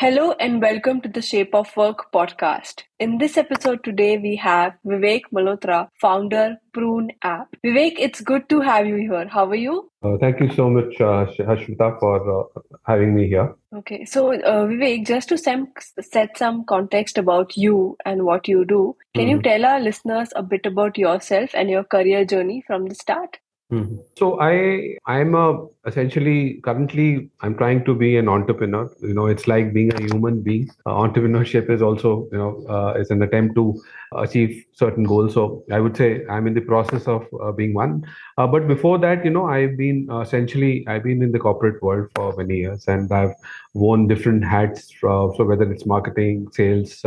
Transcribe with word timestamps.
Hello 0.00 0.32
and 0.40 0.62
welcome 0.62 1.02
to 1.02 1.10
the 1.10 1.20
Shape 1.20 1.54
of 1.54 1.76
Work 1.76 2.10
podcast. 2.10 2.84
In 2.98 3.18
this 3.18 3.36
episode 3.36 3.84
today, 3.84 4.16
we 4.16 4.34
have 4.36 4.72
Vivek 4.86 5.24
Malhotra, 5.30 5.88
founder 6.00 6.56
Prune 6.72 7.10
app. 7.20 7.54
Vivek, 7.62 7.96
it's 7.98 8.22
good 8.22 8.48
to 8.48 8.62
have 8.62 8.86
you 8.86 8.96
here. 8.96 9.28
How 9.28 9.44
are 9.44 9.54
you? 9.54 9.90
Uh, 10.02 10.16
thank 10.18 10.40
you 10.40 10.50
so 10.54 10.70
much, 10.70 10.98
uh, 11.02 11.26
Hashmita, 11.50 12.00
for 12.00 12.16
uh, 12.40 12.60
having 12.86 13.14
me 13.14 13.28
here. 13.28 13.54
Okay, 13.76 14.06
so 14.06 14.32
uh, 14.32 14.64
Vivek, 14.64 15.06
just 15.06 15.28
to 15.28 15.36
sem- 15.36 15.68
set 16.00 16.38
some 16.38 16.64
context 16.64 17.18
about 17.18 17.54
you 17.58 17.98
and 18.06 18.24
what 18.24 18.48
you 18.48 18.64
do, 18.64 18.96
can 19.14 19.26
mm-hmm. 19.26 19.36
you 19.36 19.42
tell 19.42 19.66
our 19.66 19.80
listeners 19.80 20.30
a 20.34 20.42
bit 20.42 20.64
about 20.64 20.96
yourself 20.96 21.50
and 21.52 21.68
your 21.68 21.84
career 21.84 22.24
journey 22.24 22.64
from 22.66 22.86
the 22.86 22.94
start? 22.94 23.36
Mm-hmm. 23.70 23.96
So 24.18 24.40
I 24.40 24.96
I'm 25.06 25.34
a 25.34 25.66
essentially 25.86 26.60
currently 26.62 27.30
I'm 27.40 27.56
trying 27.56 27.84
to 27.84 27.94
be 27.94 28.16
an 28.16 28.28
entrepreneur. 28.28 28.90
You 29.00 29.14
know, 29.14 29.26
it's 29.26 29.46
like 29.46 29.72
being 29.72 29.92
a 29.94 30.00
human 30.00 30.42
being. 30.42 30.68
Uh, 30.86 30.92
entrepreneurship 30.92 31.70
is 31.70 31.82
also 31.82 32.28
you 32.32 32.38
know 32.38 32.64
uh, 32.68 32.94
is 32.98 33.10
an 33.10 33.22
attempt 33.22 33.54
to 33.56 33.80
achieve 34.16 34.64
certain 34.72 35.04
goals. 35.04 35.34
So 35.34 35.64
I 35.70 35.80
would 35.80 35.96
say 35.96 36.24
I'm 36.28 36.46
in 36.46 36.54
the 36.54 36.60
process 36.60 37.06
of 37.06 37.26
uh, 37.40 37.52
being 37.52 37.74
one. 37.74 38.04
Uh, 38.36 38.46
but 38.46 38.66
before 38.68 38.98
that, 38.98 39.24
you 39.24 39.30
know, 39.30 39.46
I've 39.46 39.76
been 39.76 40.08
uh, 40.10 40.20
essentially 40.20 40.84
I've 40.86 41.04
been 41.04 41.22
in 41.22 41.32
the 41.32 41.38
corporate 41.38 41.82
world 41.82 42.08
for 42.14 42.36
many 42.36 42.58
years, 42.58 42.86
and 42.86 43.10
I've 43.12 43.34
worn 43.74 44.08
different 44.08 44.44
hats. 44.44 44.92
Uh, 45.02 45.32
so 45.36 45.44
whether 45.44 45.70
it's 45.72 45.86
marketing, 45.86 46.48
sales, 46.52 47.04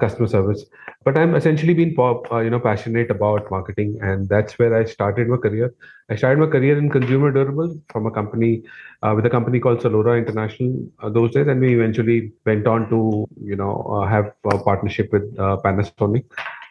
customer 0.00 0.26
service, 0.28 0.64
but 1.04 1.16
I'm 1.16 1.34
essentially 1.34 1.74
been 1.74 1.94
pop, 1.94 2.26
you 2.32 2.50
know 2.50 2.60
passionate 2.60 3.10
about 3.10 3.50
marketing, 3.50 3.98
and 4.02 4.28
that's 4.28 4.58
where 4.58 4.74
I 4.74 4.84
started 4.84 5.28
my 5.28 5.36
career. 5.36 5.72
I 6.10 6.16
started 6.16 6.38
my 6.38 6.46
career 6.46 6.76
in 6.76 6.90
consumer 6.90 7.32
durables 7.32 7.80
from 7.94 8.06
a 8.06 8.10
company 8.10 8.62
uh, 9.02 9.12
with 9.16 9.24
a 9.24 9.30
company 9.30 9.60
called 9.60 9.78
Salora 9.78 10.18
International 10.18 10.72
uh, 11.00 11.08
those 11.08 11.30
days, 11.32 11.46
and 11.46 11.60
we 11.60 11.74
eventually 11.74 12.32
went 12.44 12.66
on 12.66 12.88
to 12.90 13.26
you 13.50 13.56
know 13.56 13.74
uh, 13.94 14.06
have 14.14 14.32
a 14.52 14.58
partnership 14.58 15.12
with 15.12 15.26
uh, 15.38 15.56
Panasonic. 15.64 16.24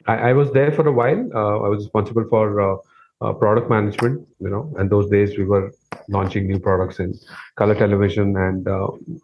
I, 0.05 0.15
I, 0.29 0.33
was 0.33 0.51
there 0.51 0.71
for 0.71 0.85
a 0.85 0.91
while. 0.91 1.21
Uh, 1.33 1.65
I 1.65 1.69
was 1.69 1.85
responsible 1.85 2.25
for 2.29 2.81
product 3.39 3.69
management, 3.69 4.27
you 4.41 4.49
know, 4.49 4.63
and 4.77 4.89
those 4.89 5.09
days 5.09 5.37
we 5.37 5.45
were 5.45 5.71
launching 6.09 6.45
new 6.45 6.59
products 6.59 6.99
in 6.99 7.17
color 7.55 7.75
television 7.83 8.35
and 8.45 8.67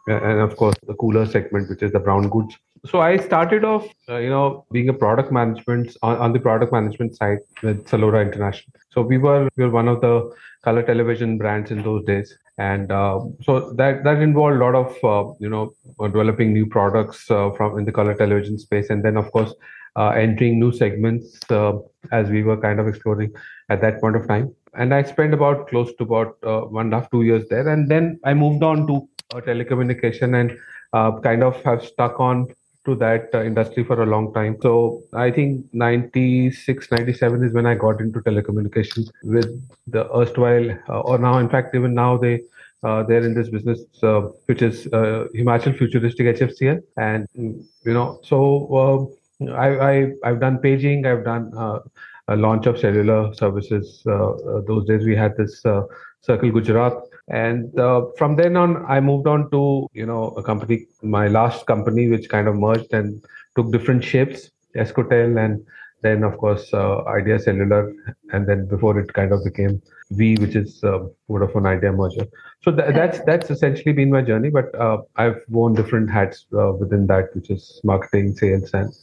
and 0.08 0.39
of 0.47 0.56
course 0.56 0.78
the 0.88 0.94
cooler 0.94 1.25
segment, 1.25 1.69
which 1.69 1.84
is 1.84 1.91
the 1.91 2.00
brown 2.00 2.30
goods 2.30 2.56
so 2.85 3.02
I 3.02 3.17
started 3.17 3.63
off, 3.63 3.88
uh, 4.08 4.17
you 4.17 4.30
know, 4.30 4.66
being 4.72 4.89
a 4.89 4.94
product 4.94 5.31
management 5.31 5.95
on, 6.02 6.17
on 6.17 6.33
the 6.33 6.39
product 6.39 6.72
management 6.72 7.16
side 7.16 7.39
with 7.63 7.85
Salora 7.85 8.25
International. 8.25 8.80
So 8.91 9.02
we 9.02 9.17
were 9.17 9.49
we 9.55 9.66
were 9.66 9.69
one 9.72 9.88
of 9.88 10.02
the 10.02 10.31
color 10.63 10.83
television 10.83 11.38
brands 11.38 11.72
in 11.72 11.83
those 11.83 12.05
days, 12.05 12.38
and 12.57 12.91
uh, 12.91 13.19
so 13.44 13.73
that 13.73 14.03
that 14.03 14.22
involved 14.22 14.55
a 14.55 14.59
lot 14.59 14.75
of 14.75 15.03
uh, 15.03 15.33
you 15.39 15.50
know 15.50 15.73
developing 16.07 16.53
new 16.53 16.66
products 16.66 17.30
uh, 17.30 17.52
from 17.52 17.77
in 17.77 17.85
the 17.85 17.91
color 17.91 18.16
television 18.16 18.57
space, 18.57 18.89
and 18.89 19.03
then 19.03 19.17
of 19.17 19.31
course 19.31 19.53
uh, 19.95 20.09
entering 20.09 20.59
new 20.59 20.72
segments 20.72 21.39
uh, 21.52 21.73
as 22.11 22.30
we 22.30 22.44
were 22.44 22.57
kind 22.57 22.79
of 22.79 22.88
exploring 22.88 23.31
at 23.69 23.81
that 23.81 24.00
point 24.00 24.16
of 24.16 24.28
time. 24.28 24.53
And 24.75 24.94
I 24.94 25.03
spent 25.03 25.34
about 25.34 25.67
close 25.67 25.94
to 25.96 26.03
about 26.03 26.38
one 26.72 26.85
and 26.85 26.94
a 26.94 27.00
half 27.00 27.11
two 27.11 27.23
years 27.23 27.47
there, 27.50 27.67
and 27.67 27.90
then 27.90 28.19
I 28.23 28.34
moved 28.34 28.63
on 28.63 28.88
to 28.88 29.09
telecommunication 29.31 30.40
and 30.40 30.57
kind 31.23 31.44
of 31.44 31.61
have 31.63 31.84
stuck 31.84 32.19
on 32.19 32.47
to 32.89 32.95
that 32.95 33.29
uh, 33.33 33.44
industry 33.44 33.83
for 33.83 34.01
a 34.01 34.05
long 34.05 34.33
time. 34.33 34.57
So 34.61 35.03
I 35.13 35.31
think 35.31 35.66
96, 35.73 36.91
97 36.91 37.44
is 37.44 37.53
when 37.53 37.66
I 37.66 37.75
got 37.75 38.01
into 38.01 38.19
telecommunications 38.19 39.09
with 39.23 39.50
the 39.88 40.03
erstwhile, 40.16 40.69
uh, 40.89 41.01
or 41.01 41.17
now, 41.17 41.38
in 41.38 41.49
fact, 41.49 41.75
even 41.75 41.94
now 41.94 42.17
they 42.17 42.41
uh, 42.81 43.03
they're 43.03 43.25
in 43.25 43.33
this 43.33 43.49
business, 43.49 43.81
uh, 44.03 44.22
which 44.45 44.61
is 44.61 44.88
uh, 44.94 45.25
Himachal 45.35 45.78
Futuristic 45.78 46.28
HFCL, 46.28 46.81
and 46.95 47.28
you 47.35 47.94
know, 47.94 48.19
so 48.23 49.17
uh, 49.41 49.51
I, 49.53 50.13
I 50.23 50.29
have 50.29 50.39
done 50.39 50.59
paging, 50.59 51.05
I've 51.05 51.25
done 51.25 51.51
a 52.29 52.38
launch 52.38 52.67
of 52.67 52.79
cellular 52.79 53.33
services. 53.33 54.01
those 54.05 54.85
days 54.85 55.03
we 55.03 55.16
had 55.16 55.35
this 55.35 55.61
Circle 56.22 56.52
Gujarat, 56.52 56.94
and 57.30 57.78
uh, 57.80 58.02
from 58.18 58.35
then 58.35 58.57
on 58.57 58.85
i 58.88 59.00
moved 59.00 59.28
on 59.28 59.50
to 59.52 59.88
you 59.94 60.06
know 60.06 60.30
a 60.38 60.44
company 60.44 60.85
my 61.02 61.28
last 61.28 61.66
company 61.66 62.07
which 62.09 62.28
kind 62.30 62.47
of 62.47 62.56
merged 62.56 62.91
and 62.94 63.24
took 63.56 63.72
different 63.72 64.03
shapes 64.03 64.50
escotel 64.75 65.44
and 65.44 65.66
then 66.02 66.24
of 66.24 66.38
course 66.38 66.74
uh, 66.74 67.03
idea 67.06 67.40
cellular. 67.40 67.94
And 68.31 68.47
then 68.47 68.68
before 68.68 69.00
it 69.00 69.13
kind 69.13 69.31
of 69.31 69.44
became 69.44 69.81
v 70.12 70.38
which 70.38 70.56
is 70.56 70.79
sort 70.79 71.03
uh, 71.03 71.08
vodafone 71.29 71.68
idea 71.68 71.91
merger. 71.91 72.25
So 72.62 72.72
th- 72.72 72.94
that's 72.94 73.19
that's 73.25 73.52
essentially 73.52 73.94
been 73.94 74.09
my 74.09 74.22
journey 74.22 74.50
but 74.50 74.74
uh, 74.75 74.97
i've 75.18 75.41
worn 75.50 75.74
different 75.74 76.09
hats 76.09 76.46
uh, 76.58 76.72
within 76.74 77.06
that 77.08 77.35
which 77.35 77.50
is 77.50 77.79
marketing 77.84 78.35
sales 78.35 78.72
and 78.74 78.94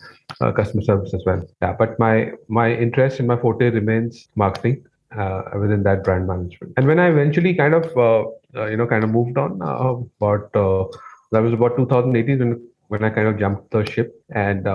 uh, 0.41 0.53
customer 0.53 0.83
service 0.83 1.15
as 1.15 1.23
well. 1.27 1.43
Yeah 1.63 1.75
but 1.79 1.99
my 1.99 2.33
my 2.49 2.73
interest 2.73 3.19
and 3.21 3.29
my 3.29 3.37
forte 3.37 3.71
remains 3.71 4.29
marketing 4.35 4.85
uh, 5.15 5.43
within 5.59 5.83
that 5.85 6.05
brand 6.05 6.27
management. 6.27 6.73
And 6.77 6.87
when 6.87 6.99
I 6.99 7.09
eventually 7.09 7.55
kind 7.55 7.75
of, 7.75 7.97
uh, 7.97 8.25
uh, 8.59 8.67
you 8.67 8.77
know, 8.77 8.87
kind 8.87 9.05
of 9.05 9.11
moved 9.11 9.39
on, 9.39 9.61
about 9.63 10.53
that 11.33 11.41
was 11.43 11.53
about 11.53 11.77
2018 11.77 12.39
when 12.39 12.69
when 12.89 13.03
I 13.03 13.11
kind 13.11 13.27
of 13.27 13.39
jumped 13.39 13.71
the 13.73 13.85
ship. 13.85 14.15
And 14.31 14.67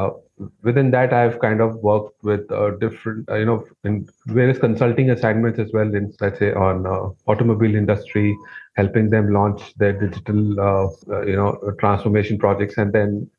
within 0.63 0.91
that, 0.91 1.13
I've 1.13 1.39
kind 1.39 1.61
of 1.61 1.75
worked 1.77 2.21
with 2.23 2.47
different, 2.79 3.29
you 3.29 3.45
know, 3.45 3.65
in 3.83 4.07
various 4.27 4.57
consulting 4.57 5.09
assignments 5.09 5.59
as 5.59 5.71
well. 5.73 5.93
In 5.95 6.13
let's 6.19 6.39
say 6.39 6.53
on 6.53 6.85
automobile 7.27 7.75
industry, 7.75 8.37
helping 8.75 9.09
them 9.09 9.31
launch 9.31 9.73
their 9.75 9.93
digital, 9.93 10.95
you 11.25 11.35
know, 11.35 11.73
transformation 11.79 12.37
projects, 12.37 12.77
and 12.77 12.91
then 12.91 13.29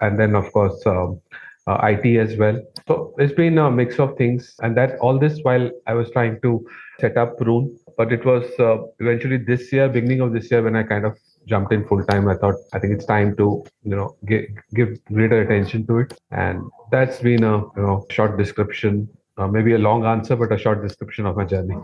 and 0.00 0.18
then 0.18 0.34
of 0.34 0.52
course. 0.52 0.86
Um, 0.86 1.20
uh, 1.70 1.86
IT 1.92 2.18
as 2.18 2.36
well. 2.36 2.60
So 2.88 3.14
it's 3.18 3.32
been 3.32 3.58
a 3.58 3.70
mix 3.70 3.98
of 3.98 4.16
things, 4.16 4.54
and 4.60 4.76
that 4.76 4.98
all 5.00 5.18
this 5.18 5.40
while 5.42 5.70
I 5.86 5.94
was 5.94 6.10
trying 6.10 6.40
to 6.42 6.66
set 7.00 7.16
up 7.16 7.38
Prune. 7.38 7.76
But 7.96 8.12
it 8.12 8.24
was 8.24 8.44
uh, 8.58 8.78
eventually 8.98 9.36
this 9.36 9.72
year, 9.72 9.88
beginning 9.88 10.20
of 10.20 10.32
this 10.32 10.50
year, 10.50 10.62
when 10.62 10.76
I 10.76 10.82
kind 10.82 11.04
of 11.04 11.16
jumped 11.46 11.72
in 11.72 11.86
full 11.86 12.04
time. 12.04 12.28
I 12.28 12.36
thought 12.36 12.56
I 12.72 12.78
think 12.78 12.94
it's 12.94 13.04
time 13.04 13.36
to 13.36 13.64
you 13.82 13.96
know 13.96 14.16
give, 14.26 14.44
give 14.74 15.04
greater 15.04 15.40
attention 15.42 15.86
to 15.86 15.98
it, 15.98 16.18
and 16.30 16.62
that's 16.90 17.18
been 17.20 17.44
a 17.44 17.58
you 17.58 17.82
know 17.86 18.06
short 18.10 18.38
description, 18.38 19.08
uh, 19.38 19.48
maybe 19.48 19.74
a 19.74 19.78
long 19.78 20.04
answer, 20.04 20.36
but 20.36 20.52
a 20.52 20.58
short 20.58 20.82
description 20.82 21.26
of 21.26 21.36
my 21.36 21.44
journey. 21.44 21.76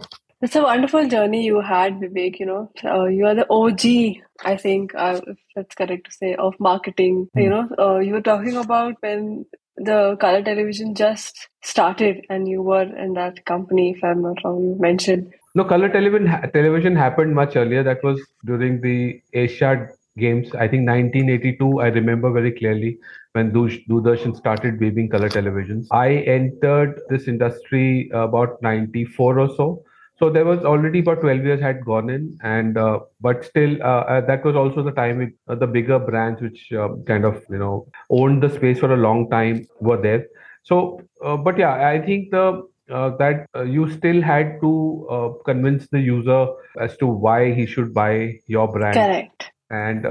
It's 0.42 0.54
a 0.54 0.62
wonderful 0.62 1.08
journey 1.08 1.44
you 1.44 1.60
had, 1.62 1.98
Vivek. 2.00 2.38
You 2.40 2.46
know, 2.46 2.70
uh, 2.84 3.06
you 3.06 3.26
are 3.26 3.34
the 3.34 3.46
OG, 3.50 4.22
I 4.44 4.56
think, 4.56 4.94
uh, 4.94 5.20
if 5.26 5.38
that's 5.54 5.74
correct 5.74 6.06
to 6.06 6.12
say, 6.12 6.34
of 6.34 6.54
marketing. 6.60 7.28
Mm. 7.36 7.42
You 7.42 7.50
know, 7.50 7.68
uh, 7.78 7.98
you 8.00 8.12
were 8.12 8.20
talking 8.20 8.56
about 8.56 8.96
when 9.00 9.46
the 9.76 10.16
color 10.20 10.42
television 10.42 10.94
just 10.94 11.48
started 11.62 12.24
and 12.30 12.48
you 12.48 12.62
were 12.62 12.82
in 12.82 13.14
that 13.14 13.44
company 13.44 13.90
if 13.90 14.02
i'm 14.02 14.22
not 14.22 14.42
wrong 14.44 14.62
you 14.62 14.76
mentioned. 14.78 15.32
No 15.54 15.64
color 15.64 15.88
television 15.88 16.26
television 16.52 16.96
happened 16.96 17.34
much 17.34 17.56
earlier. 17.56 17.82
That 17.82 18.02
was 18.04 18.20
during 18.44 18.80
the 18.82 19.20
asiad 19.34 19.88
games. 20.18 20.48
I 20.54 20.68
think 20.68 20.88
1982 20.88 21.80
i 21.80 21.86
remember 21.88 22.30
very 22.30 22.52
clearly 22.52 22.98
when 23.32 23.52
Doordarshan 23.52 24.36
started 24.36 24.80
weaving 24.80 25.10
color 25.10 25.28
televisions. 25.28 25.86
I 25.90 26.16
entered 26.36 27.00
this 27.10 27.28
industry 27.28 28.10
about 28.12 28.62
94 28.62 29.38
or 29.38 29.48
so 29.56 29.82
so 30.18 30.30
there 30.30 30.44
was 30.44 30.64
already 30.64 31.00
about 31.00 31.20
12 31.20 31.44
years 31.44 31.60
had 31.60 31.84
gone 31.84 32.08
in 32.08 32.38
and 32.42 32.78
uh, 32.78 33.00
but 33.20 33.44
still 33.44 33.76
uh, 33.82 34.04
uh 34.14 34.20
that 34.22 34.44
was 34.44 34.56
also 34.56 34.82
the 34.82 34.92
time 34.92 35.18
with, 35.18 35.32
uh, 35.48 35.54
the 35.54 35.66
bigger 35.66 35.98
brands 35.98 36.40
which 36.40 36.72
um, 36.72 37.04
kind 37.04 37.24
of 37.24 37.42
you 37.50 37.58
know 37.58 37.86
owned 38.10 38.42
the 38.42 38.50
space 38.50 38.78
for 38.78 38.92
a 38.92 38.96
long 38.96 39.28
time 39.30 39.66
were 39.80 40.00
there. 40.00 40.26
So 40.62 41.00
uh, 41.24 41.36
but 41.36 41.58
yeah 41.58 41.88
i 41.88 42.00
think 42.04 42.30
the 42.30 42.66
uh, 42.90 43.10
that 43.16 43.46
you 43.66 43.90
still 43.90 44.22
had 44.22 44.60
to 44.60 45.40
convince 45.44 45.88
the 45.88 46.00
user 46.00 46.46
as 46.80 46.96
to 46.98 47.06
why 47.06 47.52
he 47.52 47.66
should 47.66 47.92
buy 47.92 48.32
your 48.46 48.68
brand. 48.68 48.94
Correct. 48.94 49.50
And 49.70 50.06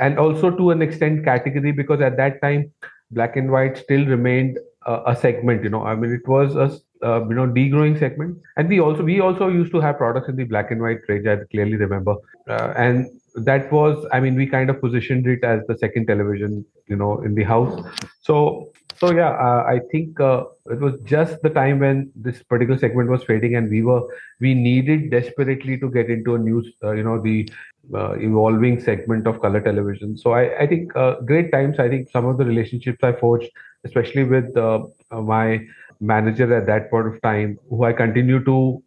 and 0.00 0.18
also 0.18 0.50
to 0.50 0.70
an 0.70 0.80
extent 0.80 1.24
category 1.24 1.72
because 1.72 2.00
at 2.00 2.16
that 2.18 2.40
time 2.40 2.72
black 3.10 3.36
and 3.36 3.50
white 3.50 3.76
still 3.76 4.06
remained 4.06 4.58
a 4.86 5.16
segment 5.16 5.64
you 5.64 5.70
know. 5.70 5.82
I 5.82 5.96
mean 5.96 6.12
it 6.12 6.28
was 6.28 6.54
a 6.54 6.70
uh, 7.02 7.26
you 7.28 7.34
know 7.34 7.46
degrowing 7.46 7.98
segment. 7.98 8.38
And 8.56 8.68
we 8.68 8.80
also 8.80 9.02
we 9.02 9.20
also 9.20 9.48
used 9.48 9.72
to 9.72 9.80
have 9.80 9.98
products 9.98 10.28
in 10.28 10.36
the 10.36 10.44
black 10.44 10.70
and 10.70 10.80
white 10.80 11.00
range 11.08 11.26
i 11.26 11.36
clearly 11.50 11.76
remember. 11.76 12.16
Uh, 12.48 12.72
and 12.76 13.06
that 13.34 13.70
was 13.72 14.04
i 14.12 14.18
mean 14.18 14.34
we 14.34 14.46
kind 14.46 14.70
of 14.70 14.80
positioned 14.80 15.26
it 15.26 15.44
as 15.44 15.60
the 15.68 15.78
second 15.78 16.06
television 16.06 16.64
you 16.88 16.96
know 16.96 17.20
in 17.22 17.34
the 17.34 17.44
house. 17.44 17.80
So 18.22 18.70
so 18.98 19.10
yeah 19.12 19.30
uh, 19.30 19.64
i 19.74 19.80
think 19.90 20.20
uh, 20.20 20.44
it 20.66 20.80
was 20.80 20.94
just 21.04 21.40
the 21.42 21.50
time 21.50 21.78
when 21.78 22.10
this 22.14 22.42
particular 22.42 22.78
segment 22.78 23.08
was 23.08 23.22
fading 23.24 23.56
and 23.56 23.70
we 23.70 23.82
were 23.82 24.02
we 24.40 24.52
needed 24.54 25.10
desperately 25.10 25.78
to 25.78 25.90
get 25.90 26.10
into 26.10 26.34
a 26.34 26.38
new 26.38 26.62
uh, 26.84 26.92
you 26.92 27.02
know 27.02 27.20
the 27.20 27.48
uh, 27.94 28.12
evolving 28.18 28.78
segment 28.78 29.26
of 29.26 29.40
color 29.40 29.60
television. 29.60 30.16
So 30.16 30.32
i 30.32 30.42
i 30.64 30.66
think 30.66 30.94
uh, 30.96 31.20
great 31.32 31.50
times. 31.52 31.78
I 31.78 31.88
think 31.88 32.10
some 32.10 32.26
of 32.26 32.38
the 32.38 32.44
relationships 32.44 33.02
i 33.02 33.12
forged 33.12 33.50
especially 33.84 34.24
with 34.24 34.56
uh, 34.56 34.80
my 35.10 35.66
manager 36.00 36.52
at 36.54 36.66
that 36.66 36.90
point 36.90 37.06
of 37.06 37.20
time 37.22 37.58
who 37.68 37.84
i 37.84 37.92
continue 37.92 38.42
to 38.44 38.82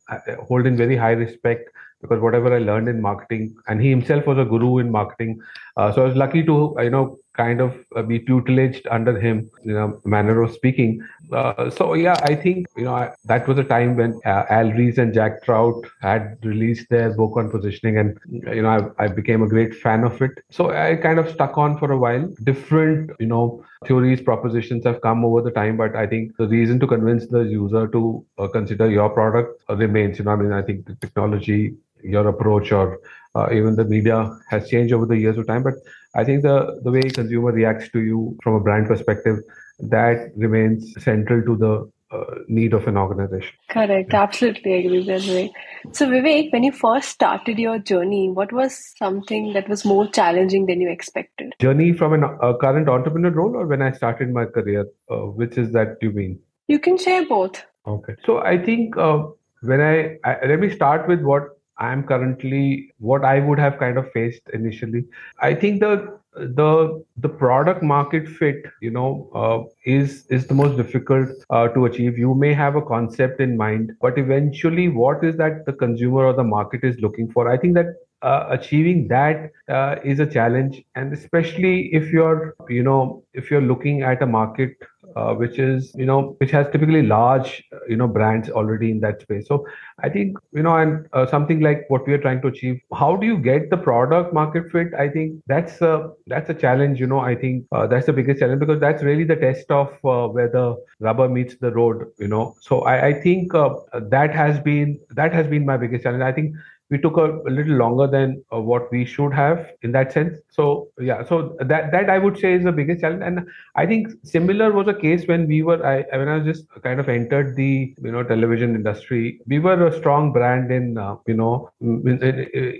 hold 0.48 0.65
in 0.65 0.75
very 0.75 0.95
high 0.95 1.12
respect 1.12 1.69
because 2.04 2.19
whatever 2.19 2.54
I 2.54 2.60
learned 2.60 2.89
in 2.89 3.01
marketing, 3.01 3.56
and 3.68 3.81
he 3.81 3.89
himself 3.89 4.27
was 4.27 4.38
a 4.38 4.44
guru 4.44 4.80
in 4.80 4.92
marketing, 4.92 5.39
uh, 5.77 5.92
so 5.92 6.04
I 6.04 6.06
was 6.06 6.18
lucky 6.18 6.44
to 6.44 6.75
you 6.80 6.89
know 6.89 7.18
kind 7.33 7.62
of 7.62 7.75
uh, 7.95 8.01
be 8.01 8.19
tutelaged 8.19 8.85
under 8.91 9.19
him, 9.19 9.50
you 9.63 9.74
know, 9.74 10.00
manner 10.06 10.41
of 10.41 10.53
speaking. 10.53 11.01
Uh, 11.31 11.69
so 11.69 11.94
yeah, 11.94 12.15
I 12.24 12.35
think 12.35 12.68
you 12.75 12.83
know 12.83 12.94
I, 12.95 13.13
that 13.25 13.47
was 13.47 13.57
a 13.57 13.63
time 13.63 13.95
when 13.95 14.19
uh, 14.25 14.45
Al 14.50 14.71
Ries 14.71 14.97
and 14.97 15.13
Jack 15.13 15.44
Trout 15.44 15.75
had 16.01 16.38
released 16.44 16.89
their 16.89 17.13
book 17.13 17.38
on 17.38 17.50
positioning, 17.50 17.97
and 17.97 18.19
you 18.30 18.62
know 18.62 18.94
I, 18.97 19.06
I 19.06 19.07
became 19.07 19.41
a 19.41 19.47
great 19.47 19.75
fan 19.75 20.03
of 20.03 20.21
it. 20.21 20.31
So 20.51 20.69
I 20.69 20.95
kind 20.95 21.19
of 21.19 21.30
stuck 21.30 21.57
on 21.57 21.77
for 21.77 21.91
a 21.91 21.97
while. 21.97 22.27
Different 22.44 23.12
you 23.19 23.27
know 23.27 23.65
theories, 23.88 24.21
propositions 24.21 24.85
have 24.85 25.01
come 25.01 25.25
over 25.25 25.41
the 25.41 25.51
time, 25.51 25.77
but 25.77 25.95
I 25.95 26.07
think 26.07 26.38
the 26.38 26.47
reason 26.47 26.80
to 26.81 26.88
convince 26.88 27.27
the 27.27 27.41
user 27.41 27.88
to 27.88 28.25
uh, 28.38 28.47
consider 28.47 28.89
your 28.89 29.09
product 29.09 29.62
remains. 29.69 30.19
You 30.19 30.25
know, 30.25 30.31
I 30.31 30.35
mean, 30.35 30.51
I 30.51 30.62
think 30.62 30.85
the 30.85 30.95
technology 30.95 31.75
your 32.03 32.27
approach 32.27 32.71
or 32.71 33.00
uh, 33.35 33.47
even 33.51 33.75
the 33.75 33.85
media 33.85 34.38
has 34.50 34.69
changed 34.69 34.94
over 34.94 35.06
the 35.06 35.18
years 35.18 35.38
of 35.38 35.47
time 35.47 35.63
but 35.63 35.74
i 36.15 36.24
think 36.24 36.44
the 36.44 36.80
the 36.83 36.92
way 36.92 37.01
consumer 37.01 37.51
reacts 37.51 37.89
to 37.89 38.01
you 38.01 38.38
from 38.44 38.56
a 38.56 38.60
brand 38.60 38.88
perspective 38.88 39.38
that 39.80 40.31
remains 40.36 40.94
central 41.04 41.42
to 41.44 41.56
the 41.57 41.74
uh, 42.13 42.36
need 42.48 42.74
of 42.74 42.88
an 42.88 42.95
organization. 42.95 43.54
Correct. 43.69 44.13
Absolutely 44.13 44.74
I 44.74 44.77
agree 44.77 45.04
with 45.04 45.07
that. 45.07 45.50
So, 45.94 46.07
Vivek, 46.07 46.54
when 46.54 46.63
you 46.63 46.71
first 46.71 47.10
started 47.10 47.57
your 47.57 47.80
journey, 47.80 48.30
what 48.30 48.54
was 48.54 48.80
something 48.98 49.54
that 49.54 49.68
was 49.68 49.83
more 49.83 50.07
challenging 50.07 50.68
than 50.68 50.80
you 50.80 50.92
expected? 50.92 51.54
Journey 51.60 51.92
from 51.94 52.13
an, 52.13 52.24
a 52.24 52.56
current 52.56 52.88
entrepreneur 52.88 53.31
role, 53.31 53.56
or 53.56 53.66
when 53.66 53.81
I 53.81 53.92
started 53.92 54.31
my 54.31 54.45
career, 54.45 54.86
uh, 55.09 55.25
which 55.42 55.57
is 55.57 55.71
that 55.71 55.98
you 56.01 56.12
mean? 56.12 56.39
You 56.68 56.80
can 56.80 56.98
share 56.98 57.25
both. 57.25 57.66
Okay. 57.88 58.13
So, 58.25 58.38
I 58.39 58.63
think 58.63 58.95
uh, 58.95 59.24
when 59.62 59.81
I, 59.81 60.18
I 60.24 60.45
let 60.45 60.59
me 60.59 60.69
start 60.69 61.07
with 61.07 61.21
what 61.21 61.59
I'm 61.78 62.04
currently 62.04 62.94
what 63.00 63.24
I 63.24 63.40
would 63.40 63.60
have 63.60 63.80
kind 63.80 63.98
of 63.98 64.12
faced 64.12 64.42
initially. 64.54 65.06
I 65.40 65.54
think 65.56 65.80
the 65.80 66.20
the 66.36 67.04
the 67.18 67.30
product 67.30 67.84
market 67.84 68.28
fit 68.28 68.66
you 68.81 68.90
know 68.90 69.30
uh, 69.36 69.60
is 69.86 70.25
is 70.30 70.48
the 70.48 70.54
most 70.54 70.78
difficult 70.78 71.30
uh, 71.50 71.68
to 71.70 71.86
achieve. 71.86 72.18
You 72.18 72.34
may 72.34 72.54
have 72.54 72.75
a 72.75 72.81
concept 72.81 73.40
in 73.40 73.56
mind 73.58 73.92
but 74.02 74.18
eventually 74.18 74.90
what 74.90 75.24
is 75.24 75.38
that 75.38 75.66
the 75.66 75.74
consumer 75.74 76.25
or 76.25 76.34
the 76.34 76.44
market 76.44 76.84
is 76.84 77.00
looking 77.00 77.31
for? 77.31 77.50
I 77.52 77.58
think 77.58 77.76
that 77.76 77.96
uh, 78.24 78.48
achieving 78.50 79.08
that 79.10 79.52
uh, 79.68 79.98
is 80.04 80.19
a 80.19 80.26
challenge. 80.26 80.81
And 80.96 81.14
especially 81.14 81.94
if 81.94 82.12
you're 82.12 82.56
you 82.69 82.84
know 82.84 83.24
if 83.34 83.52
you're 83.52 83.62
looking 83.62 84.02
at 84.02 84.22
a 84.22 84.26
market 84.26 84.72
uh, 85.15 85.33
which 85.33 85.60
is 85.60 85.94
you 85.95 86.06
know 86.06 86.36
which 86.39 86.51
has 86.51 86.68
typically 86.71 87.04
large 87.04 87.63
you 87.88 87.95
know 87.95 88.07
brands 88.07 88.50
already 88.50 88.92
in 88.92 89.00
that 89.01 89.21
space. 89.21 89.48
So 89.48 89.65
i 90.00 90.10
think 90.10 90.38
you 90.51 90.63
know 90.63 90.75
and 90.75 91.07
uh, 91.13 91.25
something 91.25 91.60
like 91.62 91.86
what 91.89 92.07
we 92.07 92.13
are 92.13 92.18
trying 92.18 92.42
to 92.42 92.48
achieve 92.48 92.80
how 92.94 93.15
do 93.15 93.25
you 93.25 93.38
get 93.38 93.69
the 93.69 93.77
product 93.77 94.33
market 94.33 94.71
fit? 94.71 94.88
I 94.98 95.10
think 95.10 95.42
that's 95.48 95.81
a 95.81 96.12
that's 96.27 96.50
a 96.50 96.54
challenge 96.54 97.00
you 97.00 97.07
know 97.07 97.19
i 97.19 97.36
think 97.36 97.65
uh, 97.71 97.88
that's 97.88 98.06
the 98.06 98.13
biggest 98.13 98.39
challenge 98.39 98.60
because 98.60 98.80
that's 98.80 99.04
really 99.04 99.24
the 99.24 99.36
test 99.36 99.69
of 99.71 99.89
uh, 100.04 100.27
where 100.27 100.50
the 100.50 100.75
rubber 101.00 101.27
meets 101.30 101.56
the 101.57 101.71
road 101.71 102.06
you 102.19 102.27
know. 102.27 102.56
So 102.62 102.81
i, 102.81 103.07
I 103.07 103.13
think 103.21 103.54
uh, 103.54 103.69
that 104.09 104.33
has 104.33 104.59
been 104.59 105.00
that 105.12 105.33
has 105.33 105.48
been 105.48 105.66
my 105.66 105.77
biggest 105.77 106.04
challenge. 106.04 106.24
I 106.24 106.31
think 106.31 106.56
we 106.89 106.97
took 106.97 107.18
a, 107.18 107.39
a 107.50 107.51
little 107.51 107.75
longer 107.75 108.07
than 108.07 108.44
uh, 108.53 108.59
what 108.59 108.91
we 108.91 109.06
should 109.06 109.33
have 109.33 109.68
in 109.81 109.91
that 109.94 110.12
sense. 110.12 110.38
So 110.50 110.89
yeah 111.00 111.24
so 111.24 111.56
that 111.59 111.91
that 111.91 112.09
i 112.09 112.18
would 112.18 112.38
say 112.38 112.53
is 112.53 112.63
the 112.63 112.71
biggest 112.71 113.01
challenge. 113.01 113.24
And 113.25 113.47
i 113.75 113.85
think 113.85 114.09
similar 114.24 114.71
was 114.71 114.88
a 114.88 114.94
case 114.94 115.27
when 115.27 115.47
we 115.47 115.62
were 115.63 115.85
i 115.85 116.03
when 116.18 116.27
i 116.27 116.39
just 116.39 116.65
kind 116.83 117.00
of 117.00 117.09
entered 117.09 117.56
the 117.56 117.94
you 118.01 118.12
know 118.12 118.24
television 118.24 118.75
industry. 118.75 119.39
We 119.47 119.59
were 119.59 119.88
a 119.88 119.97
strong 119.97 120.31
brand 120.33 120.71
in 120.71 120.97
uh, 120.97 121.15
you 121.27 121.35
know 121.35 121.69
in, 121.81 122.21